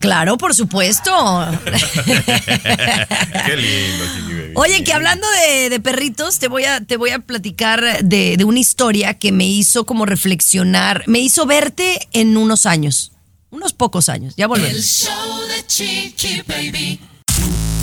[0.00, 1.10] Claro, por supuesto.
[1.64, 4.52] Qué lindo, chiqui baby.
[4.54, 8.44] Oye, que hablando de, de perritos, te voy a, te voy a platicar de, de
[8.44, 13.12] una historia que me hizo como reflexionar, me hizo verte en unos años,
[13.50, 14.34] unos pocos años.
[14.36, 14.80] Ya El volvemos.
[14.82, 16.98] show de Chiqui Baby.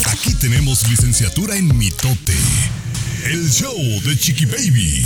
[0.07, 2.35] Aquí tenemos licenciatura en mitote.
[3.25, 3.75] El show
[4.05, 5.03] de chiqui baby.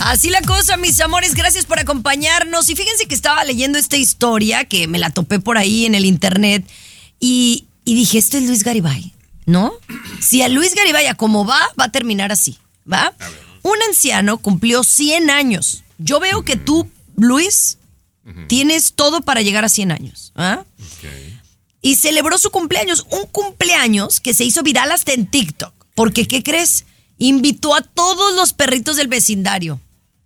[0.00, 2.68] Así la cosa, mis amores, gracias por acompañarnos.
[2.70, 6.06] Y fíjense que estaba leyendo esta historia que me la topé por ahí en el
[6.06, 6.66] internet
[7.18, 9.12] y, y dije, este es Luis Garibay,
[9.44, 9.72] ¿no?
[10.20, 12.56] Si a Luis Garibay a como va, va a terminar así,
[12.90, 13.14] ¿va?
[13.62, 15.84] Un anciano cumplió 100 años.
[15.98, 17.76] Yo veo que tú, Luis,
[18.48, 20.64] tienes todo para llegar a 100 años, ¿ah?
[21.82, 25.74] Y celebró su cumpleaños, un cumpleaños que se hizo viral hasta en TikTok.
[25.94, 26.86] Porque, ¿qué crees?
[27.18, 29.78] Invitó a todos los perritos del vecindario.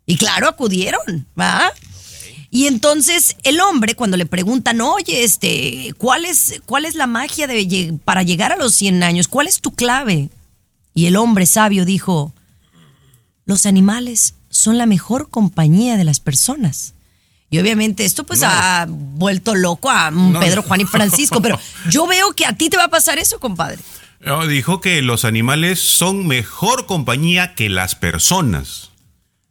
[0.07, 1.73] Y claro, acudieron, ¿va?
[2.51, 7.47] Y entonces el hombre, cuando le preguntan, oye, este, ¿cuál es, cuál es la magia
[7.47, 9.27] de, para llegar a los 100 años?
[9.27, 10.29] ¿Cuál es tu clave?
[10.95, 12.33] Y el hombre sabio dijo,
[13.45, 16.95] los animales son la mejor compañía de las personas.
[17.51, 20.63] Y obviamente esto pues ha vuelto loco a No, Pedro.
[20.63, 21.59] Juan y Francisco, pero
[21.91, 23.79] yo veo que a ti te va a pasar eso, compadre.
[24.21, 28.91] No, dijo que los animales son mejor compañía que las personas.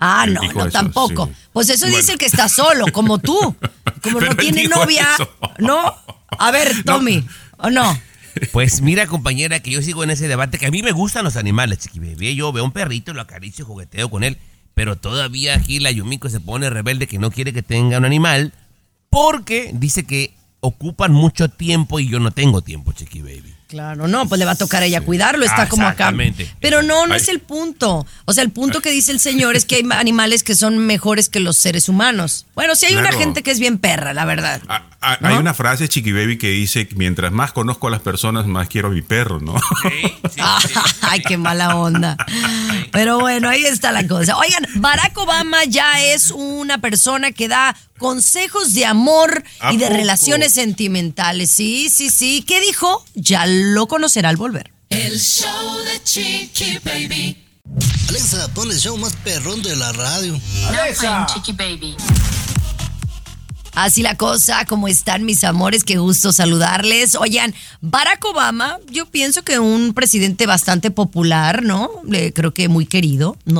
[0.05, 1.27] Ah, no, no, eso, tampoco.
[1.27, 1.33] sí.
[1.53, 1.97] Pues eso Bueno.
[1.97, 3.35] dice el que está solo, como tú.
[4.01, 5.29] Como Pero no tiene novia, eso.
[5.59, 5.95] ¿no?
[6.39, 7.23] A ver, Tommy,
[7.57, 7.97] ¿o no?
[8.51, 11.37] Pues mira, compañera, que yo sigo en ese debate, que a mí me gustan los
[11.37, 12.35] animales, chiqui baby.
[12.35, 14.37] Yo veo un perrito, lo acaricio, jugueteo con él.
[14.73, 18.51] Pero todavía aquí la Yumiko se pone rebelde que no quiere que tenga un animal
[19.11, 23.53] porque dice que ocupan mucho tiempo y yo no tengo tiempo, chiqui baby.
[23.73, 26.03] Claro, no, pues le va a tocar a ella cuidarlo, está Ah, como acá.
[26.09, 26.47] exactamente.
[26.59, 28.05] Pero no, no es el punto.
[28.25, 31.27] O sea, el punto que dice el señor es que hay animales que son mejores
[31.27, 32.45] que los seres humanos.
[32.53, 34.61] Bueno, sí hay una gente que es bien perra, la verdad.
[34.67, 38.45] Ah, ah, Hay una frase, Chiqui Baby, que dice, mientras más conozco a las personas,
[38.45, 39.55] más quiero a mi perro, ¿no?
[41.01, 42.15] Ay, qué mala onda.
[42.91, 44.37] Pero bueno, ahí está la cosa.
[44.37, 49.85] Oigan, Barack Obama ya es una persona que da consejos de amor ¿A y de
[49.85, 49.97] poco?
[49.97, 51.51] relaciones sentimentales.
[51.51, 52.43] Sí, sí, sí.
[52.45, 53.03] ¿Qué dijo?
[53.15, 54.71] Ya lo conocerá al volver.
[54.89, 57.37] El show de Chiqui Baby.
[58.09, 60.39] Alexa, pon el show más perrón de la radio.
[61.33, 61.95] Chiqui Baby.
[63.75, 65.83] Así la cosa, ¿cómo están mis amores?
[65.83, 67.15] Qué gusto saludarles.
[67.15, 71.89] Oigan, Barack Obama, yo pienso que un presidente bastante popular, ¿no?
[72.11, 73.35] Eh, creo que muy querido.
[73.45, 73.59] No,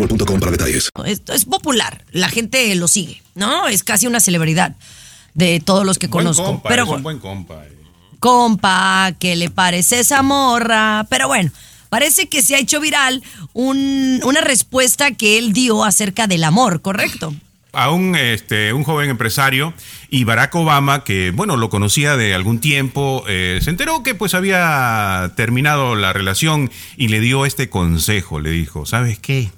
[0.07, 0.89] boostmobile.com para detalles.
[1.05, 3.67] esto es popular, la gente lo sigue, ¿no?
[3.67, 4.75] Es casi una celebridad
[5.33, 6.43] de todos los que Buen conozco.
[6.45, 7.65] compa, Pero es bueno, un buen compa.
[7.65, 7.71] eh.
[8.19, 11.05] compa, ¿qué le parece esa morra?
[11.09, 11.51] Pero bueno,
[11.89, 16.81] parece que se ha hecho viral un- una respuesta que él dio acerca del amor,
[16.81, 17.33] ¿correcto?
[17.73, 19.73] a un, este, un joven empresario
[20.09, 24.33] y Barack Obama, que bueno, lo conocía de algún tiempo, eh, se enteró que pues
[24.33, 29.51] había terminado la relación y le dio este consejo, le dijo, ¿sabes qué?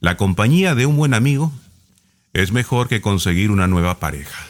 [0.00, 1.52] La compañía de un buen amigo
[2.32, 4.46] es mejor que conseguir una nueva pareja.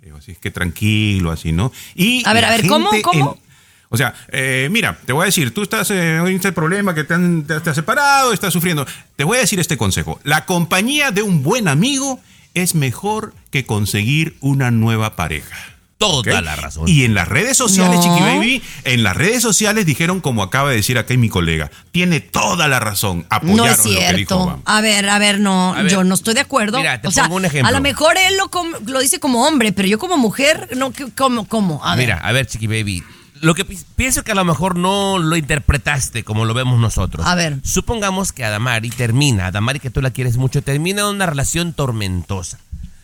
[0.00, 1.72] Digo, así es que tranquilo, así, ¿no?
[1.94, 2.90] Y A ver, a ver, ¿cómo?
[3.02, 3.32] ¿Cómo?
[3.36, 3.52] en-
[3.94, 7.04] o sea, eh, mira, te voy a decir, tú estás eh, en este problema que
[7.04, 8.86] te, han- te- te has separado, estás sufriendo.
[9.16, 10.18] Te voy a decir este consejo.
[10.24, 12.18] La compañía de un buen amigo
[12.54, 15.56] es mejor que conseguir una nueva pareja.
[16.02, 16.88] Toda la razón.
[16.88, 18.02] Y en las redes sociales, No.
[18.02, 22.20] Chiqui Baby, en las redes sociales dijeron, como acaba de decir acá mi colega, tiene
[22.20, 23.24] toda la razón.
[23.30, 24.40] Apoyaron No es lo que dijo cierto.
[24.40, 24.62] Obama.
[24.64, 25.92] A ver, a ver, no, A ver.
[25.92, 26.78] yo no estoy de acuerdo.
[26.78, 27.68] Mira, te o sea, pongo un ejemplo.
[27.68, 30.92] a lo mejor él lo, com- lo dice como hombre, pero yo como mujer, no,
[31.16, 31.46] ¿cómo?
[31.46, 31.84] ¿Cómo?
[31.84, 32.06] A ver.
[32.06, 33.02] Mira, a ver, Chiqui Baby.
[33.40, 37.26] Lo que pi- pienso que a lo mejor no lo interpretaste como lo vemos nosotros.
[37.26, 37.56] A ver.
[37.64, 42.58] Supongamos que Adamari termina, Adamari que tú la quieres mucho, termina una relación tormentosa,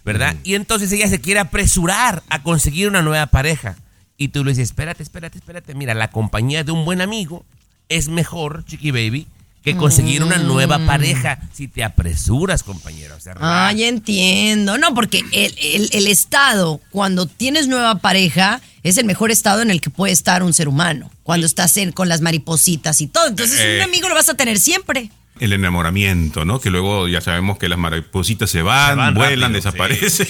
[0.08, 0.34] ¿verdad?
[0.42, 3.76] Y entonces ella se quiere apresurar a conseguir una nueva pareja.
[4.16, 5.74] Y tú le dices, espérate, espérate, espérate.
[5.74, 7.44] Mira, la compañía de un buen amigo
[7.88, 9.26] es mejor, Chiqui Baby,
[9.62, 13.14] que conseguir una nueva pareja si te apresuras, compañero.
[13.16, 14.78] O sea, Ah, ya entiendo.
[14.78, 19.70] No, porque el, el- el estado, cuando tienes nueva pareja, es el mejor estado en
[19.70, 21.10] el que puede estar un ser humano.
[21.22, 23.26] Cuando estás en- con las maripositas y todo.
[23.26, 23.76] Entonces, Eh.
[23.76, 25.10] un amigo lo vas a tener siempre.
[25.40, 26.60] El enamoramiento, ¿no?
[26.60, 30.28] Que luego ya sabemos que las maripositas se van, Se van vuelan, rápido, desaparecen.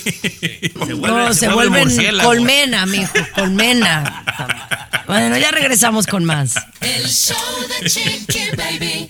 [1.00, 1.88] no, se, vuelven
[2.22, 4.24] colmena, mijo, colmena.
[5.06, 6.54] Bueno, ya regresamos con más.
[6.80, 7.36] El show
[7.80, 9.08] de Chiqui Baby.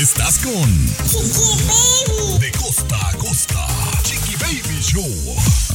[0.00, 0.86] Estás con
[2.40, 3.25] De costa a costa.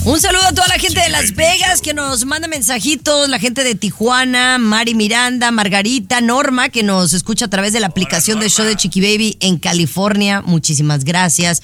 [0.03, 3.63] Un saludo a toda la gente de Las Vegas que nos manda mensajitos, la gente
[3.63, 8.49] de Tijuana, Mari Miranda, Margarita, Norma, que nos escucha a través de la aplicación de
[8.49, 10.41] show de Chiqui Baby en California.
[10.41, 11.61] Muchísimas gracias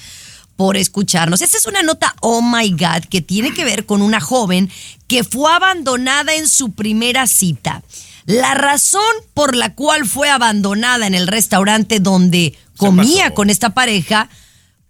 [0.54, 1.42] por escucharnos.
[1.42, 4.70] Esta es una nota, oh my God, que tiene que ver con una joven
[5.08, 7.82] que fue abandonada en su primera cita.
[8.24, 9.02] La razón
[9.34, 14.28] por la cual fue abandonada en el restaurante donde comía con esta pareja,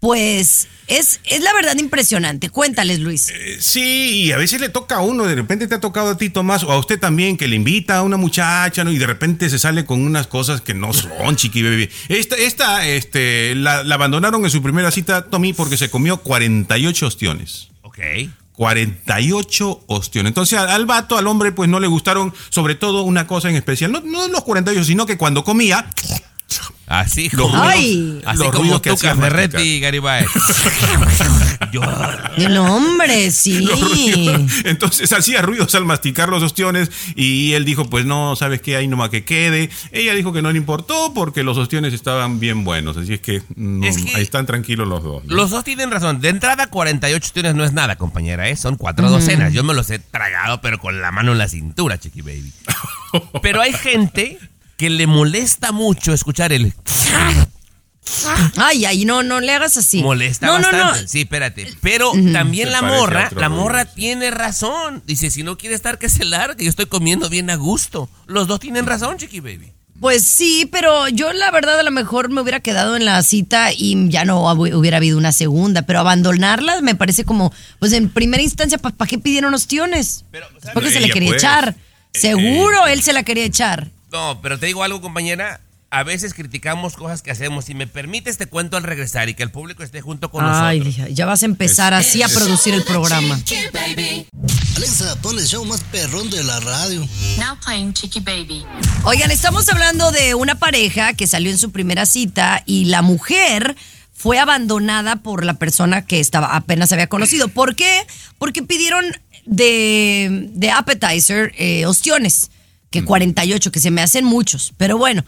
[0.00, 2.50] pues es, es la verdad impresionante.
[2.50, 3.32] Cuéntales, Luis.
[3.60, 6.30] Sí, y a veces le toca a uno, de repente te ha tocado a ti,
[6.30, 8.92] Tomás, o a usted también, que le invita a una muchacha, ¿no?
[8.92, 11.90] Y de repente se sale con unas cosas que no son, chiqui bebé.
[12.08, 17.06] Esta, esta, este, la, la abandonaron en su primera cita, Tommy, porque se comió 48
[17.06, 17.68] ostiones.
[17.82, 17.98] Ok.
[18.58, 20.30] 48 ostiones.
[20.30, 23.54] Entonces al, al vato, al hombre, pues no le gustaron, sobre todo una cosa en
[23.54, 23.92] especial.
[23.92, 25.88] No, no los 48, sino que cuando comía,
[26.88, 28.20] Así Los como, Ay.
[28.24, 30.24] así los como ruidos que Ferretti y Garibay.
[31.72, 31.82] Yo-
[32.48, 33.60] No, hombre, sí.
[33.60, 34.40] los ruidos.
[34.64, 38.76] Entonces hacía ruidos al masticar los ostiones y él dijo, pues no, ¿sabes qué?
[38.76, 39.68] Ahí nomás que quede.
[39.92, 42.96] Ella dijo que no le importó porque los ostiones estaban bien buenos.
[42.96, 45.24] Así es que, no, Es que- ahí están tranquilos los dos.
[45.24, 45.34] ¿no?
[45.34, 46.20] Los dos tienen razón.
[46.20, 48.56] De entrada, 48 tienes no es nada, compañera, ¿eh?
[48.56, 49.52] Son cuatro docenas.
[49.52, 52.52] Yo me los he tragado, pero con la mano en la cintura, chiqui baby.
[53.42, 54.38] Pero hay gente
[54.78, 56.72] que le molesta mucho escuchar el...
[58.56, 60.02] Ay, ay, no, no le hagas así.
[60.02, 61.02] Molesta no, no, bastante.
[61.02, 61.08] no.
[61.08, 61.66] Sí, espérate.
[61.82, 65.02] Pero también Se la morra, la morra tiene razón.
[65.06, 66.64] Dice, si no quiere estar, que se largue.
[66.64, 68.08] Yo estoy comiendo bien a gusto.
[68.26, 69.72] Los dos tienen razón, chiqui baby.
[70.00, 73.72] Pues sí, pero yo la verdad a lo mejor me hubiera quedado en la cita
[73.72, 78.42] y ya no hubiera habido una segunda, pero abandonarla me parece como, pues en primera
[78.42, 80.24] instancia, ¿para qué pidieron ostiones?
[80.72, 81.42] Porque se le quería pues.
[81.42, 81.76] echar.
[82.14, 83.90] Eh, Seguro él se la quería echar.
[84.12, 85.60] No, pero te digo algo, compañera.
[85.90, 87.64] a veces criticamos cosas que hacemos.
[87.66, 90.78] Si me permites, te cuento al regresar y que el público esté junto con Ay,
[90.80, 90.86] nosotros.
[90.98, 93.38] hija, ya vas a empezar así a producir el programa.
[94.76, 97.00] Alexa, pon el show más perrón de la radio.
[97.38, 98.64] Now playing Chicky Baby.
[99.04, 103.76] Oigan, estamos hablando de una pareja que salió en su primera cita y la mujer
[104.14, 107.48] fue abandonada por la persona que estaba apenas había conocido.
[107.48, 108.06] ¿Por qué?
[108.38, 109.04] Porque pidieron
[109.46, 112.50] de, de appetizer eh, ostiones,
[112.90, 114.72] que 48, que se me hacen muchos.
[114.76, 115.24] Pero bueno,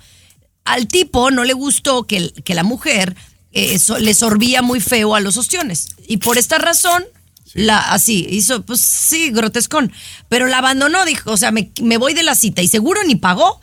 [0.65, 3.17] al tipo no le gustó que, que la mujer
[3.53, 5.89] eh, so- le sorbía muy feo a los ostiones.
[6.07, 7.05] Y por esta razón,
[7.55, 9.93] la, así, hizo, pues sí, grotescón.
[10.29, 13.17] Pero la abandonó, dijo, o sea, me, me voy de la cita y seguro ni
[13.17, 13.61] pagó.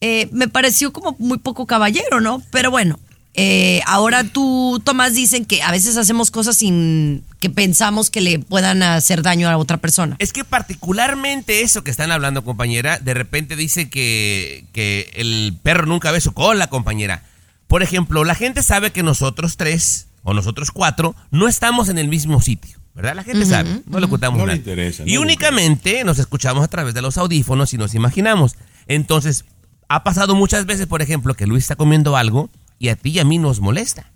[0.00, 2.42] Eh, me pareció como muy poco caballero, ¿no?
[2.50, 2.98] Pero bueno,
[3.38, 8.38] eh, ahora tú, Tomás, dicen que a veces hacemos cosas sin que pensamos que le
[8.38, 10.16] puedan hacer daño a otra persona.
[10.18, 15.84] Es que particularmente eso que están hablando, compañera, de repente dice que, que el perro
[15.84, 17.24] nunca ve su cola, compañera.
[17.66, 22.08] Por ejemplo, la gente sabe que nosotros tres o nosotros cuatro no estamos en el
[22.08, 23.16] mismo sitio, ¿verdad?
[23.16, 24.56] La gente sabe, no le ocultamos No le nada.
[24.56, 28.56] interesa, no y le únicamente nos escuchamos a través de los audífonos y nos imaginamos.
[28.86, 29.44] Entonces,
[29.88, 33.18] ha pasado muchas veces, por ejemplo, que Luis está comiendo algo y a ti y
[33.18, 34.10] a mí nos molesta.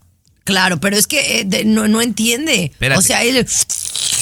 [0.44, 2.64] Claro, pero es que eh, de- no, no entiende.
[2.64, 2.98] Espérate.
[2.98, 3.46] O sea, él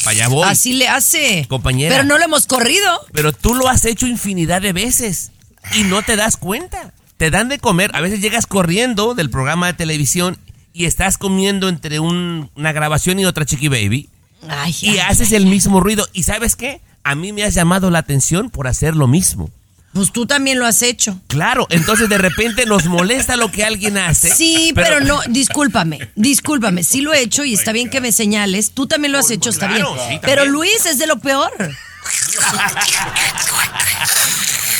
[0.04, 0.46] Para allá voy.
[0.48, 1.46] así le hace.
[1.48, 1.94] Compañera.
[1.94, 3.00] Pero no lo hemos corrido.
[3.12, 5.30] Pero tú lo has hecho infinidad de veces
[5.74, 6.92] y no te das cuenta.
[7.16, 10.38] Te dan de comer, a veces llegas corriendo del programa de televisión
[10.72, 14.08] y estás comiendo entre un- una grabación y otra Chiqui Baby
[14.48, 16.06] Ay, y ay, haces el mismo ruido.
[16.12, 16.80] ¿Y sabes qué?
[17.02, 19.50] A mí me has llamado la atención por hacer lo mismo.
[19.92, 21.18] Pues tú también lo has hecho.
[21.28, 24.28] Claro, entonces de repente nos molesta lo que alguien hace.
[24.32, 28.72] Sí, pero, no, discúlpame, discúlpame, sí lo he hecho y está bien que me señales,
[28.72, 30.08] tú también lo has hecho, está claro, bien.
[30.10, 31.50] sí, pero Luis es de lo peor.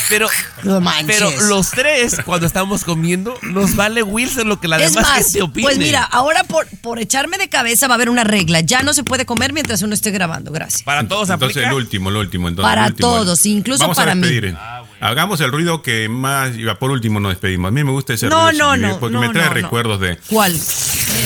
[0.08, 0.26] Pero,
[0.62, 5.10] No pero los tres, cuando estamos comiendo, nos vale Wilson lo que la es demás
[5.10, 5.66] más, gente opine.
[5.66, 8.94] pues mira, ahora por, por echarme de cabeza va a haber una regla, ya no
[8.94, 10.82] se puede comer mientras uno esté grabando, gracias.
[10.82, 11.68] Para todos Entonces aplica.
[11.68, 12.48] el último, el último.
[12.48, 13.08] Entonces, Para el último.
[13.10, 14.22] todos, incluso Vamos para a mí.
[14.22, 14.56] despedir.
[15.00, 16.56] Hagamos el ruido que más.
[16.56, 17.68] y Por último nos despedimos.
[17.68, 18.64] A mí me gusta ese No, ruido.
[18.64, 19.54] no, chiquibé, no, Porque no, me trae no, no.
[19.54, 20.16] recuerdos de.
[20.28, 20.58] ¿Cuál?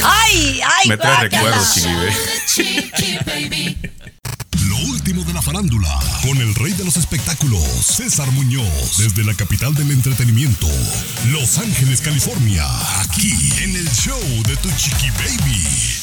[0.05, 1.59] ¡Ay, ay, Me trae guácala!
[1.59, 1.75] recuerdos,
[2.47, 3.77] chiquibé.
[4.69, 5.89] Lo último de la farándula,
[6.23, 10.67] con el rey de los espectáculos, César Muñoz, desde la capital del entretenimiento,
[11.31, 12.65] Los Ángeles, California,
[13.01, 16.02] aquí en el show de Tu Chiqui Baby.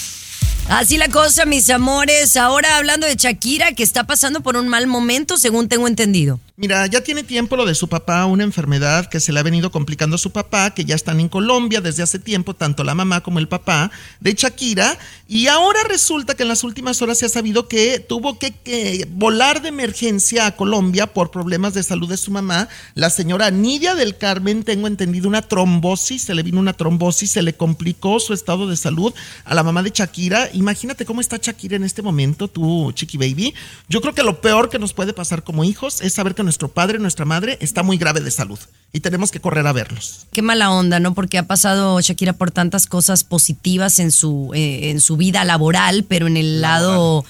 [0.69, 2.37] Así la cosa, mis amores.
[2.37, 6.39] Ahora hablando de Shakira, que está pasando por un mal momento, según tengo entendido.
[6.57, 9.71] Mira, ya tiene tiempo lo de su papá, una enfermedad que se le ha venido
[9.71, 13.21] complicando a su papá, que ya están en Colombia desde hace tiempo, tanto la mamá
[13.21, 13.89] como el papá
[14.19, 14.97] de Shakira.
[15.25, 19.61] Y ahora resulta que en las últimas horas se ha sabido que tuvo que, volar
[19.61, 22.67] de emergencia a Colombia por problemas de salud de su mamá.
[22.93, 27.41] La señora Nidia del Carmen, tengo entendido, una trombosis, se le vino una trombosis, se
[27.41, 29.13] le complicó su estado de salud
[29.45, 30.49] a la mamá de Shakira.
[30.59, 33.53] Imagínate cómo está Shakira en este momento, tú, Chiqui Baby.
[33.87, 36.67] Yo creo que lo peor que nos puede pasar como hijos es saber que nuestro
[36.67, 38.59] padre, nuestra madre está muy grave de salud
[38.91, 40.27] y tenemos que correr a verlos.
[40.33, 41.13] Qué mala onda, ¿no?
[41.13, 46.03] Porque ha pasado Shakira por tantas cosas positivas en su, eh, en su vida laboral,
[46.03, 47.23] pero en el lado,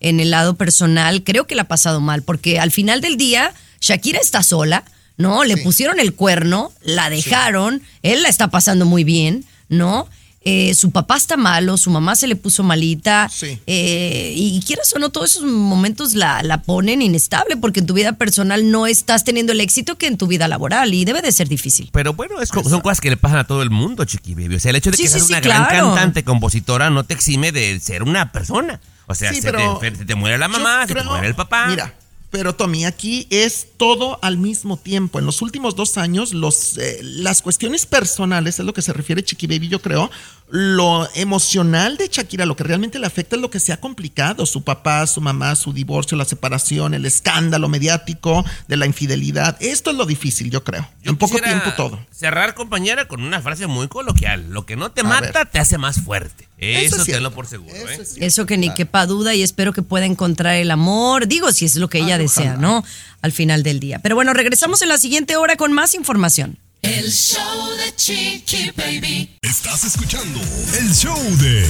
[0.00, 3.52] en el lado personal, creo que la ha pasado mal, porque al final del día,
[3.82, 4.84] Shakira está sola,
[5.18, 5.44] ¿no?
[5.44, 10.08] Le pusieron el cuerno, la dejaron, él la está pasando muy bien, ¿no?
[10.42, 13.28] Eh, su papá está malo, su mamá se le puso malita.
[13.30, 13.58] Sí.
[13.66, 17.92] eh, y quieras o no, todos esos momentos la, la ponen inestable porque en tu
[17.94, 21.30] vida personal no estás teniendo el éxito que en tu vida laboral y debe de
[21.32, 21.90] ser difícil.
[21.92, 24.54] Pero bueno, es son cosas que le pasan a todo el mundo, Chiqui Baby.
[24.56, 25.88] O sea, el hecho de Sí, que sí, seas sí, una gran claro.
[25.90, 28.80] cantante, compositora, no te exime de ser una persona.
[29.06, 31.34] O sea, Sí, se, pero te, se te muere la mamá, se te muere el
[31.34, 31.66] papá.
[31.66, 31.92] Mira,
[32.30, 35.18] pero Tommy, aquí es todo al mismo tiempo.
[35.18, 39.24] En los últimos dos años, los, eh, las cuestiones personales, es lo que se refiere
[39.24, 40.10] Chiqui Baby, yo creo.
[40.52, 44.46] Lo emocional de Shakira, lo que realmente le afecta es lo que se ha complicado.
[44.46, 49.56] Su papá, su mamá, su divorcio, la separación, el escándalo mediático de la infidelidad.
[49.60, 50.88] Esto es lo difícil, yo creo.
[51.02, 52.00] Yo en poco tiempo todo.
[52.10, 54.50] Cerrar, compañera, con una frase muy coloquial.
[54.50, 55.50] Lo que no te A mata, ver.
[55.50, 56.48] te hace más fuerte.
[56.58, 57.74] Eso Eso, es tenlo por seguro.
[57.74, 57.98] Eso ¿eh?
[58.00, 58.26] es cierto.
[58.26, 61.26] Eso que ni quepa duda y espero que pueda encontrar el amor.
[61.28, 62.60] Digo, si es lo que ella Ay, desea, ojalá.
[62.60, 62.84] ¿no?
[63.22, 64.00] Al final del día.
[64.00, 66.58] Pero bueno, regresamos en la siguiente hora con más información.
[66.82, 69.36] El show de Chicky Baby.
[69.42, 70.40] Estás escuchando
[70.78, 71.60] el show de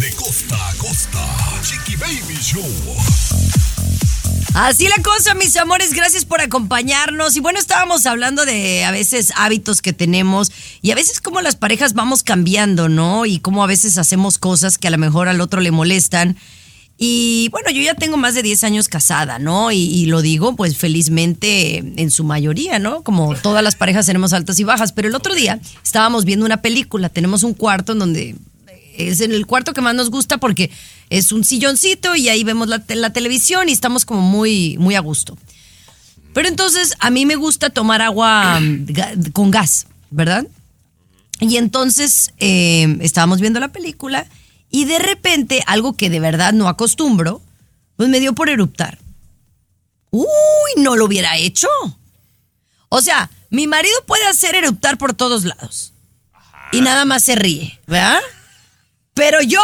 [0.00, 2.66] De costa a costa, Chiqui Baby Show.
[4.54, 7.36] Así la cosa, mis amores, gracias por acompañarnos.
[7.36, 10.50] Y bueno, estábamos hablando de a veces hábitos que tenemos
[10.82, 13.24] y a veces cómo las parejas vamos cambiando, ¿no?
[13.24, 16.36] Y cómo a veces hacemos cosas que a lo mejor al otro le molestan.
[17.02, 19.72] Y bueno, yo ya tengo más de 10 años casada, ¿no?
[19.72, 23.02] Y, lo digo pues felizmente en su mayoría, ¿no?
[23.02, 26.60] Como todas las parejas tenemos altas y bajas, pero el otro día estábamos viendo una
[26.60, 28.36] película, tenemos un cuarto en donde
[28.98, 30.70] es en el cuarto que más nos gusta porque
[31.08, 35.00] es un silloncito y ahí vemos la, la televisión y estamos como muy, muy a
[35.00, 35.38] gusto.
[36.34, 40.46] Pero entonces a mí me gusta tomar agua mm, con gas, ¿verdad?
[41.40, 44.26] Y entonces eh, estábamos viendo la película
[44.70, 47.42] y de repente, algo que de verdad no acostumbro,
[47.96, 48.98] pues me dio por eruptar.
[50.10, 50.26] Uy,
[50.76, 51.68] no lo hubiera hecho.
[52.88, 55.92] O sea, mi marido puede hacer eruptar por todos lados.
[56.72, 58.20] Y nada más se ríe, ¿verdad?
[59.14, 59.60] Pero yo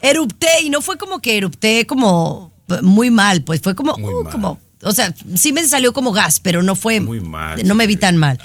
[0.00, 2.52] erupté y no fue como que erupté como
[2.82, 6.62] muy mal, pues fue como, uh, como, o sea, sí me salió como gas, pero
[6.62, 8.38] no fue, no me vi tan mal.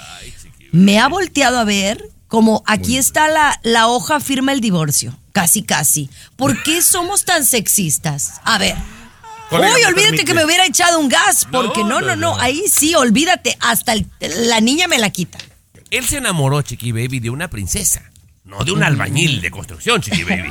[0.72, 5.62] Me ha volteado a ver como aquí está la, la hoja firma el divorcio, casi
[5.62, 6.08] casi.
[6.36, 8.34] ¿Por qué somos tan sexistas?
[8.44, 8.76] A ver.
[9.50, 12.94] Uy, ¿me olvídate que me hubiera echado un gas, porque no, no, no, ahí sí,
[12.94, 14.06] olvídate, hasta el-
[14.48, 15.38] la niña me la quita.
[15.90, 18.02] Él se enamoró, Chiqui Baby, de una princesa,
[18.44, 20.50] no de un albañil de construcción, Chiqui Baby.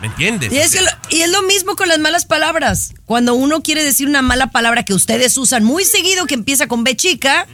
[0.00, 0.52] ¿Me entiendes?
[0.52, 2.94] Y es, que lo- y es lo mismo con las malas palabras.
[3.04, 6.82] Cuando uno quiere decir una mala palabra que ustedes usan muy seguido, que empieza con
[6.82, 7.46] B chica,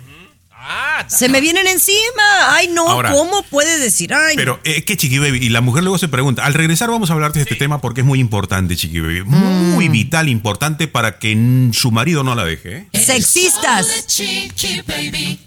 [1.08, 2.54] se me vienen encima.
[2.54, 4.12] Ay, no, Ahora- ¿cómo puede decir?
[4.14, 7.10] Ay, Pero es que Chiqui Baby, y la mujer luego se pregunta, al regresar vamos
[7.10, 9.22] a hablar de este tema porque es muy importante, Chiqui Baby.
[9.24, 9.70] Mm.
[9.72, 12.88] Muy vital, importante para que mm, su marido no la deje.
[12.92, 13.04] ¿eh?
[13.04, 14.06] sexistas.
[14.06, 15.38] Chiqui baby.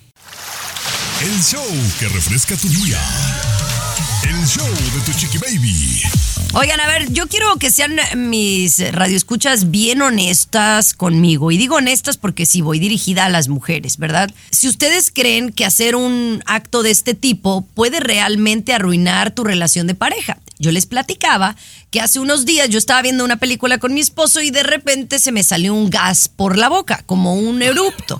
[1.22, 1.66] El show
[2.00, 3.00] que refresca tu día.
[4.24, 6.02] El show de tu chiqui baby.
[6.54, 11.52] Oigan, a ver, yo quiero que sean mis radioescuchas bien honestas conmigo.
[11.52, 14.32] Y digo honestas porque sí voy dirigida a las mujeres, ¿verdad?
[14.50, 19.86] Si ustedes creen que hacer un acto de este tipo puede realmente arruinar tu relación
[19.86, 20.40] de pareja.
[20.58, 21.56] Yo les platicaba
[21.92, 25.20] que hace unos días yo estaba viendo una película con mi esposo y de repente
[25.20, 28.20] se me salió un gas por la boca, como un erupto.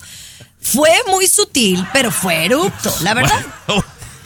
[0.62, 3.44] Fue muy sutil, pero fue erupto, la verdad.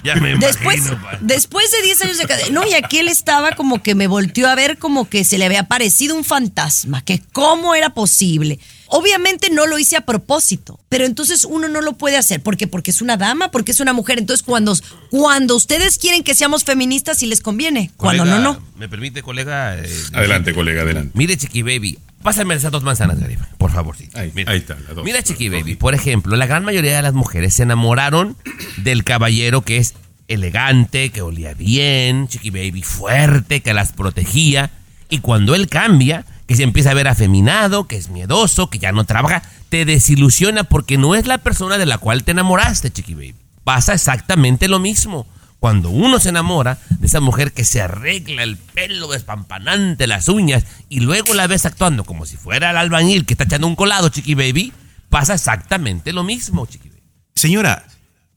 [0.04, 1.18] Ya me Después, imagino.
[1.22, 2.50] después de 10 años de cadena.
[2.52, 5.46] No, y aquí él estaba como que me volteó a ver como que se le
[5.46, 8.60] había parecido un fantasma, que cómo era posible.
[8.88, 12.42] Obviamente no lo hice a propósito, pero entonces uno no lo puede hacer.
[12.42, 12.68] ¿Por qué?
[12.68, 14.20] Porque es una dama, porque es una mujer.
[14.20, 14.76] Entonces cuando,
[15.10, 17.92] cuando ustedes quieren que seamos feministas, sí les conviene.
[17.98, 18.62] Cuando no, no.
[18.78, 19.78] ¿Me permite, colega?
[19.78, 21.12] Eh, Adelante, colega, adelante.
[21.14, 23.96] Mire, Chiqui Baby, pásame esas dos manzanas de arriba, por favor.
[23.98, 24.10] Sí.
[24.14, 24.52] Ahí, Mira.
[24.52, 25.04] ahí está, las dos.
[25.06, 28.36] Mira, Chiqui Baby, por ejemplo, la gran mayoría de las mujeres se enamoraron
[28.78, 29.94] del caballero que es
[30.28, 34.72] elegante, que olía bien, Chiqui Baby, fuerte, que las protegía.
[35.10, 38.92] Y cuando él cambia, que se empieza a ver afeminado, que es miedoso, que ya
[38.92, 43.14] no trabaja, te desilusiona porque no es la persona de la cual te enamoraste, Chiqui
[43.14, 43.36] Baby.
[43.64, 45.26] Pasa exactamente lo mismo.
[45.60, 50.66] Cuando uno se enamora de esa mujer que se arregla el pelo despampanante, las uñas,
[50.90, 54.10] y luego la ves actuando como si fuera el albañil que está echando un colado,
[54.10, 54.74] Chiqui Baby,
[55.10, 57.04] pasa exactamente lo mismo, Chiqui Baby.
[57.36, 57.86] Señora,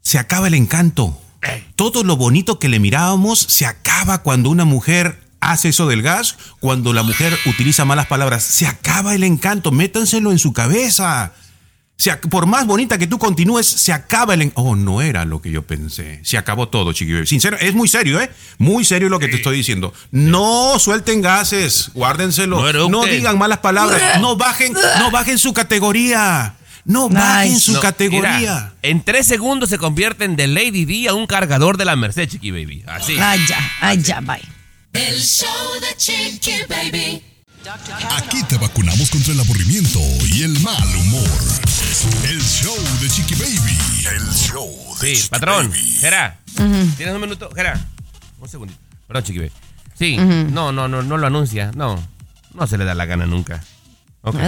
[0.02, 1.20] se acaba el encanto.
[1.74, 6.36] Todo lo bonito que le mirábamos se acaba cuando una mujer hace eso del gas,
[6.60, 8.42] cuando la mujer utiliza malas palabras.
[8.42, 11.32] Se acaba el encanto, métanselo en su cabeza.
[11.98, 14.60] Se por más bonita que tú continúes, se acaba el encanto.
[14.68, 16.20] Oh, no era lo que yo pensé.
[16.24, 17.26] Se acabó todo, chiqui baby.
[17.26, 18.30] Sincero, es muy serio, ¿eh?
[18.58, 19.94] Muy serio lo que te estoy diciendo.
[20.10, 22.72] No suelten gases, guárdenselo.
[22.72, 24.20] No No, digan malas palabras.
[24.20, 26.54] No bajen, no bajen su categoría.
[26.84, 28.38] No bajen su No, categoría.
[28.38, 32.28] mira, en tres segundos se convierten de Lady D a un cargador de la Merced,
[32.28, 32.84] Chiqui Baby.
[32.86, 33.16] Así.
[33.18, 34.40] Ay, ya, ay, ya, bye.
[34.96, 35.48] El show
[35.80, 37.22] de Chiqui Baby.
[38.16, 39.98] Aquí te vacunamos contra el aburrimiento
[40.32, 41.28] y el mal humor.
[42.28, 43.78] El show de Chiqui Baby.
[44.16, 44.68] El show
[45.00, 45.70] de Sí, Chiqui patrón.
[45.70, 45.96] Baby.
[46.00, 46.40] Gera,
[46.96, 47.50] ¿tienes un minuto?
[47.54, 47.84] Gera,
[48.38, 48.80] un segundito.
[49.06, 49.52] Perdón, Chiqui Baby.
[49.98, 51.72] Sí, no, no, no, no lo anuncia.
[51.74, 52.02] No,
[52.54, 53.62] no se le da la gana nunca.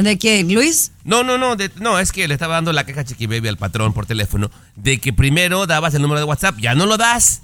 [0.02, 0.90] ¿De qué, Luis?
[1.04, 3.48] No, no, no, de- no, es que le estaba dando la queja a Chiqui Baby
[3.48, 6.96] al patrón por teléfono de que primero dabas el número de WhatsApp, ya no lo
[6.96, 7.42] das.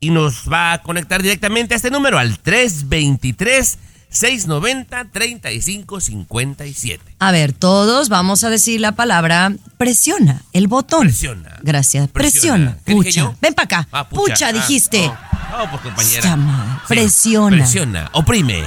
[0.00, 3.78] y nos va a conectar directamente a este número al 323
[4.10, 7.00] 690 3557.
[7.18, 11.08] A ver, todos vamos a decir la palabra presiona, el botón.
[11.08, 11.58] Presiona.
[11.62, 12.08] Gracias.
[12.08, 12.76] Presiona.
[12.76, 12.78] Presiona.
[12.84, 13.36] ¿Qué dije Pucha.
[13.40, 13.88] Ven para acá.
[13.92, 15.06] Ah, pucha, Ah, dijiste.
[15.06, 16.18] No, no, pues compañera.
[16.18, 16.72] Esta madre.
[16.80, 16.86] Sí.
[16.88, 17.56] Presiona.
[17.56, 18.62] Presiona, oprime.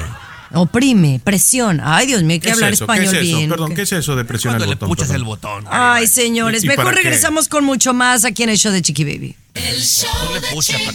[0.53, 1.95] Oprime, presiona.
[1.95, 2.85] Ay, Dios mío, hay que ¿Qué es hablar eso?
[2.85, 3.37] ¿Qué español es eso?
[3.37, 3.49] bien.
[3.49, 4.89] Perdón, ¿qué es eso de presionar Cuando el le botón?
[4.89, 5.65] puchas el botón.
[5.71, 7.03] Ay, señores, ¿Y- y mejor qué?
[7.03, 9.35] regresamos con mucho más aquí en el show de Chiqui Baby.
[9.53, 10.41] El show de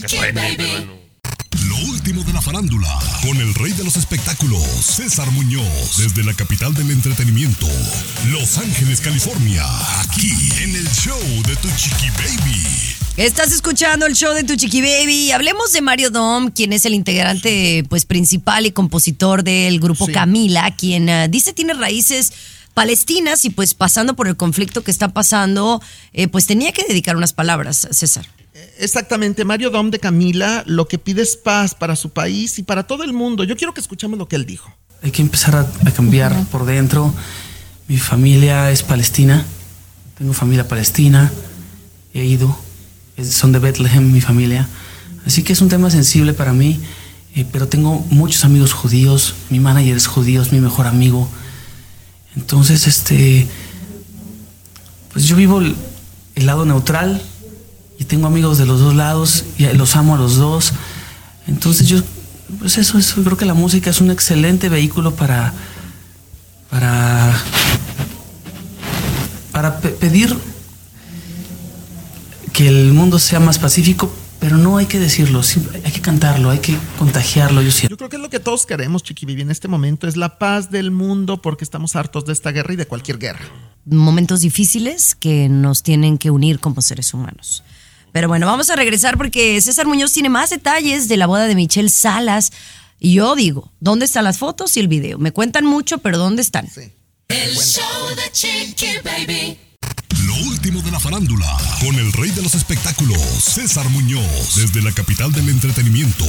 [0.06, 1.05] Chiqui Baby.
[1.68, 2.88] Lo último de la farándula,
[3.22, 7.66] con el rey de los espectáculos, César Muñoz, desde la capital del entretenimiento,
[8.30, 9.64] Los Ángeles, California,
[10.00, 10.30] aquí
[10.62, 12.62] en el show de Tu Chiqui Baby.
[13.16, 15.32] Estás escuchando el show de Tu Chiqui Baby.
[15.32, 20.12] Hablemos de Mario Dom, quien es el integrante pues principal y compositor del grupo Sí.
[20.12, 22.32] Camila, quien eh, dice tiene raíces
[22.74, 27.16] palestinas y pues pasando por el conflicto que está pasando, eh, pues tenía que dedicar
[27.16, 28.35] unas palabras, César.
[28.78, 32.86] Exactamente, Mario Dom de Camila lo que pide es paz para su país y para
[32.86, 33.44] todo el mundo.
[33.44, 34.70] Yo quiero que escuchemos lo que él dijo.
[35.02, 37.12] Hay que empezar a, a cambiar por dentro.
[37.88, 39.44] Mi familia es palestina.
[40.18, 41.30] Tengo familia palestina.
[42.14, 42.58] He ido.
[43.16, 44.68] Es- Son de Bethlehem, mi familia.
[45.26, 46.80] Así que es un tema sensible para mí.
[47.34, 49.34] eh, pero tengo muchos amigos judíos.
[49.50, 51.28] Mi manager es judío, es mi mejor amigo.
[52.36, 53.46] Entonces, este.
[55.12, 55.74] Pues yo vivo el,
[56.34, 57.20] el lado neutral.
[57.98, 59.44] Y tengo amigos de los dos lados.
[59.58, 60.72] Y los amo a los dos.
[61.46, 62.00] Entonces yo,
[62.58, 65.52] pues eso, eso, creo que la música es un excelente vehículo para,
[66.70, 67.32] para,
[69.52, 70.36] para pe- pedir
[72.52, 75.42] que el mundo sea más pacífico, pero no hay que decirlo,
[75.84, 77.90] hay que cantarlo, hay que contagiarlo, yo siento.
[77.92, 80.38] Yo creo que es lo que todos queremos, Chiqui Vivi, en este momento, es la
[80.38, 83.44] paz del mundo porque estamos hartos de esta guerra y de cualquier guerra.
[83.84, 87.62] Momentos difíciles que nos tienen que unir como seres humanos.
[88.16, 91.54] Pero bueno, vamos a regresar porque César Muñoz tiene más detalles de la boda de
[91.54, 92.50] Michelle Salas.
[92.98, 95.18] Y yo digo, ¿dónde están las fotos y el video?
[95.18, 96.66] Me cuentan mucho, pero ¿dónde están?
[97.28, 97.84] El show
[98.16, 99.58] de Chiqui Baby.
[100.24, 104.92] Lo último de la farándula, con el rey de los espectáculos, César Muñoz, desde la
[104.92, 106.24] capital del entretenimiento,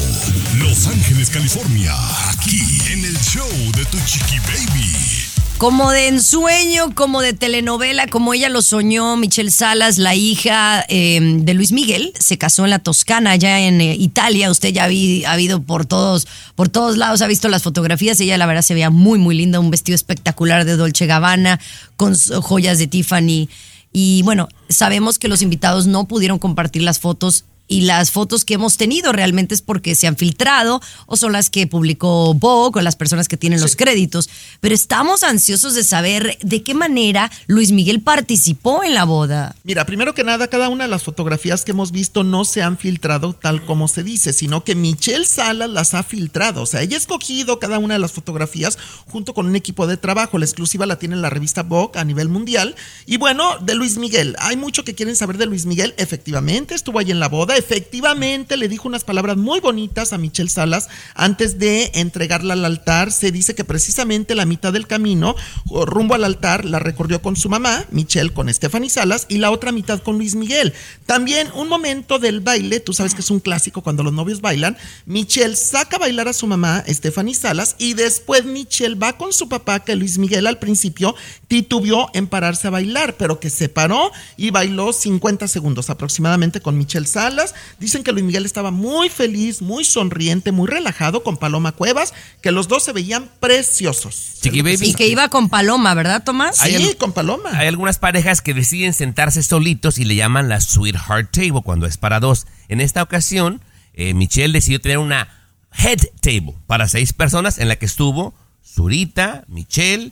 [0.58, 1.96] Los Ángeles, California,
[2.32, 5.37] aquí en el show de Tu Chiqui Baby.
[5.58, 11.20] Como de ensueño, como de telenovela, como ella lo soñó, Michelle Salas, la hija eh,
[11.20, 14.52] de Luis Miguel, se casó en la Toscana, allá en eh, Italia.
[14.52, 18.20] Usted ya ha habido por todos, por todos lados, ha visto las fotografías.
[18.20, 21.60] Ella, la verdad, se veía muy, muy linda, un vestido espectacular de Dolce Gabbana,
[21.96, 23.50] con joyas de Tiffany.
[23.92, 28.56] Y bueno, sabemos que los invitados no pudieron compartir las fotos y las fotos que
[28.56, 32.84] hemos tenido realmente es porque se han filtrado o son las que publicó Vogue o
[32.84, 34.30] las personas que tienen los créditos.
[34.62, 39.56] Pero estamos ansiosos de saber de qué manera Luis Miguel participó en la boda.
[39.64, 42.78] Mira, primero que nada, cada una de las fotografías que hemos visto no se han
[42.78, 46.62] filtrado tal como se dice, sino que Michelle Salas las ha filtrado.
[46.62, 49.98] O sea, ella ha escogido cada una de las fotografías junto con un equipo de
[49.98, 50.38] trabajo.
[50.38, 52.76] La exclusiva la tiene la revista Vogue a nivel mundial.
[53.06, 54.36] Y bueno, de Luis Miguel.
[54.40, 55.94] Hay mucho que quieren saber de Luis Miguel.
[55.98, 57.57] Efectivamente, estuvo ahí en la boda.
[57.58, 63.12] Efectivamente, le dijo unas palabras muy bonitas a Michelle Salas antes de entregarla al altar.
[63.12, 65.36] Se dice que precisamente la mitad del camino
[65.66, 69.72] rumbo al altar la recorrió con su mamá, Michelle con Stephanie Salas, y la otra
[69.72, 70.72] mitad con Luis Miguel.
[71.08, 74.78] También un momento del baile, tú sabes que es un clásico cuando los novios bailan,
[75.08, 79.50] Michelle saca a bailar a su mamá, Stephanie Salas, y después Michelle va con su
[79.50, 81.16] papá, que Luis Miguel al principio
[81.48, 86.78] titubeó en pararse a bailar, pero que se paró y bailó 50 segundos aproximadamente con
[86.78, 87.47] Michelle Salas.
[87.80, 92.52] Dicen que Luis Miguel estaba muy feliz, muy sonriente, muy relajado con Paloma Cuevas, que
[92.52, 94.40] los dos se veían preciosos.
[94.42, 94.88] Chiqui Baby.
[94.90, 96.58] Y que iba con Paloma, ¿verdad, Tomás?
[96.58, 97.50] Sí, al- con Paloma.
[97.54, 101.98] Hay algunas parejas que deciden sentarse solitos y le llaman la Sweetheart Table cuando es
[101.98, 102.48] para dos.
[102.68, 103.62] En esta ocasión,
[103.94, 105.28] eh, Michelle decidió tener una
[105.78, 108.34] Head Table para seis personas en la que estuvo
[108.66, 110.12] Zurita, Michelle,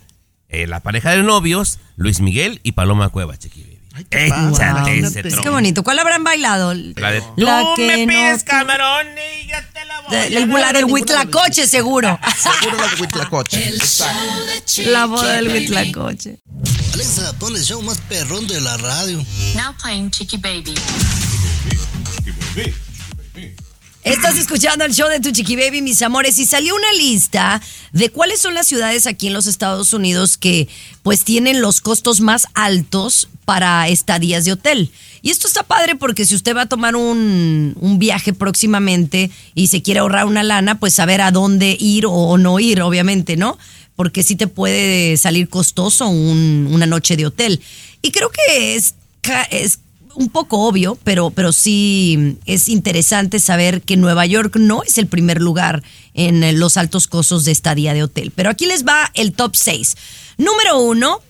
[0.49, 3.74] eh, la pareja de novios, Luis Miguel y Paloma Cueva, Chiqui Baby.
[3.95, 5.81] Ay, qué padre, Échate ese Es que bonito.
[5.83, 6.73] ¿Cuál habrán bailado?
[6.73, 10.59] La de La Tú que me pides camarón y yo te la voy De- a
[10.59, 12.19] la, del Huitlacoche, seguro.
[12.37, 13.67] Seguro la de Huitlacoche.
[13.69, 14.07] El show
[14.47, 15.59] de Chiqui La boda del Baby.
[15.59, 16.39] Huitlacoche.
[16.93, 19.17] Alexa, pon el show más perrón de la radio.
[19.55, 20.75] Now playing Chicky Baby.
[24.05, 27.59] Estás escuchando el show de Tu Chiqui Baby, mis amores, y salió una lista
[27.91, 30.67] de cuáles son las ciudades aquí en los Estados Unidos que
[31.01, 34.91] pues tienen los costos más altos para estadías de hotel.
[35.23, 39.81] Y esto está padre porque si usted va a tomar un, viaje próximamente y se
[39.81, 43.57] quiere ahorrar una lana, pues saber a dónde ir o, no ir, obviamente, ¿no?
[43.95, 47.59] Porque sí te puede salir costoso un- una noche de hotel.
[48.03, 48.93] Y creo que es,
[49.49, 49.79] es
[50.15, 55.07] un poco obvio, pero, pero sí es interesante saber que Nueva York no es el
[55.07, 58.31] primer lugar en eh, los altos costos de estadía de hotel.
[58.35, 59.95] Pero aquí les va el top 6.
[60.37, 61.21] Número uno,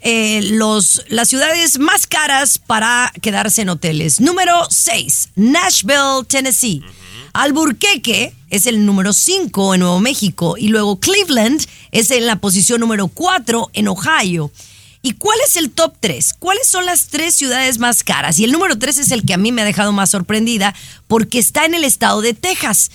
[0.00, 4.20] eh, los, las ciudades más caras para quedarse en hoteles.
[4.20, 6.82] Número 6, Nashville, Tennessee.
[7.32, 12.80] Alburquerque es el número 5 en Nuevo México y luego Cleveland es en la posición
[12.80, 14.52] número 4 en Ohio.
[15.06, 16.32] ¿Y cuál es el top 3?
[16.38, 18.38] ¿Cuáles son las tres ciudades más caras?
[18.38, 20.74] Y el número 3 es el que a mí me ha dejado más sorprendida
[21.08, 22.90] porque está en el estado de Texas.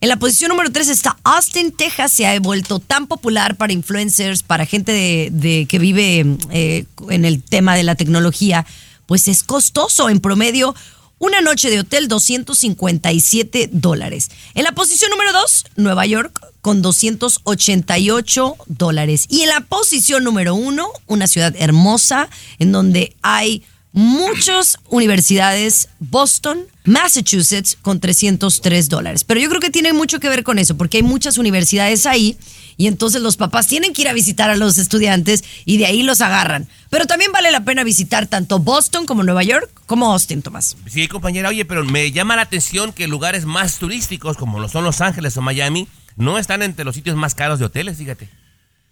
[0.00, 2.10] En la posición número 3 está Austin, Texas.
[2.12, 7.42] Se ha vuelto tan popular para influencers, para gente de, que vive eh, en el
[7.42, 8.64] tema de la tecnología.
[9.04, 10.08] Pues es costoso.
[10.08, 10.74] En promedio,
[11.22, 14.28] una noche de hotel, 257 dólares.
[14.54, 19.26] En la posición número 2, Nueva York, con 288 dólares.
[19.28, 23.62] Y en la posición número 1, una ciudad hermosa, en donde hay
[23.92, 29.22] muchas universidades, Boston, Massachusetts, con 303 dólares.
[29.22, 32.36] Pero yo creo que tiene mucho que ver con eso, porque hay muchas universidades ahí
[32.76, 36.02] y entonces los papás tienen que ir a visitar a los estudiantes y de ahí
[36.02, 36.68] los agarran.
[36.90, 40.76] Pero también vale la pena visitar tanto Boston como Nueva York como Austin, Tomás.
[40.86, 44.84] Sí, compañera, oye, pero me llama la atención que lugares más turísticos, como lo son
[44.84, 48.28] Los Ángeles o Miami, no están entre los sitios más caros de hoteles, fíjate.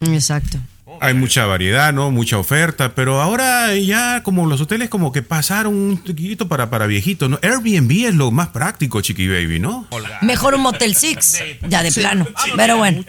[0.00, 0.58] Exacto.
[1.00, 2.10] Hay mucha variedad, ¿no?
[2.10, 6.86] Mucha oferta, pero ahora ya como los hoteles como que pasaron un poquito para, para
[6.86, 7.38] viejitos, ¿no?
[7.42, 9.86] Airbnb es lo más práctico, Chiqui Baby, ¿no?
[10.22, 11.38] Mejor un Motel Six,
[11.68, 12.26] ya de plano.
[12.56, 13.04] Pero bueno.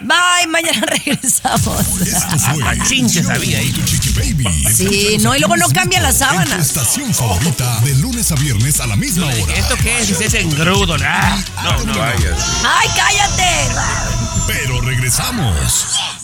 [0.00, 1.84] Bye, mañana regresamos.
[2.88, 3.74] Chinches había ahí.
[4.72, 6.66] Sí, no, y luego no cambia tu sábanas.
[6.66, 9.54] estación favorita, de lunes a viernes a la misma hora.
[9.54, 10.20] ¿Esto qué es?
[10.20, 11.04] Ese engrudo, ¿no?
[11.62, 12.02] No, no.
[12.02, 13.74] ¡Ay, cállate!
[14.46, 16.23] Pero regresamos.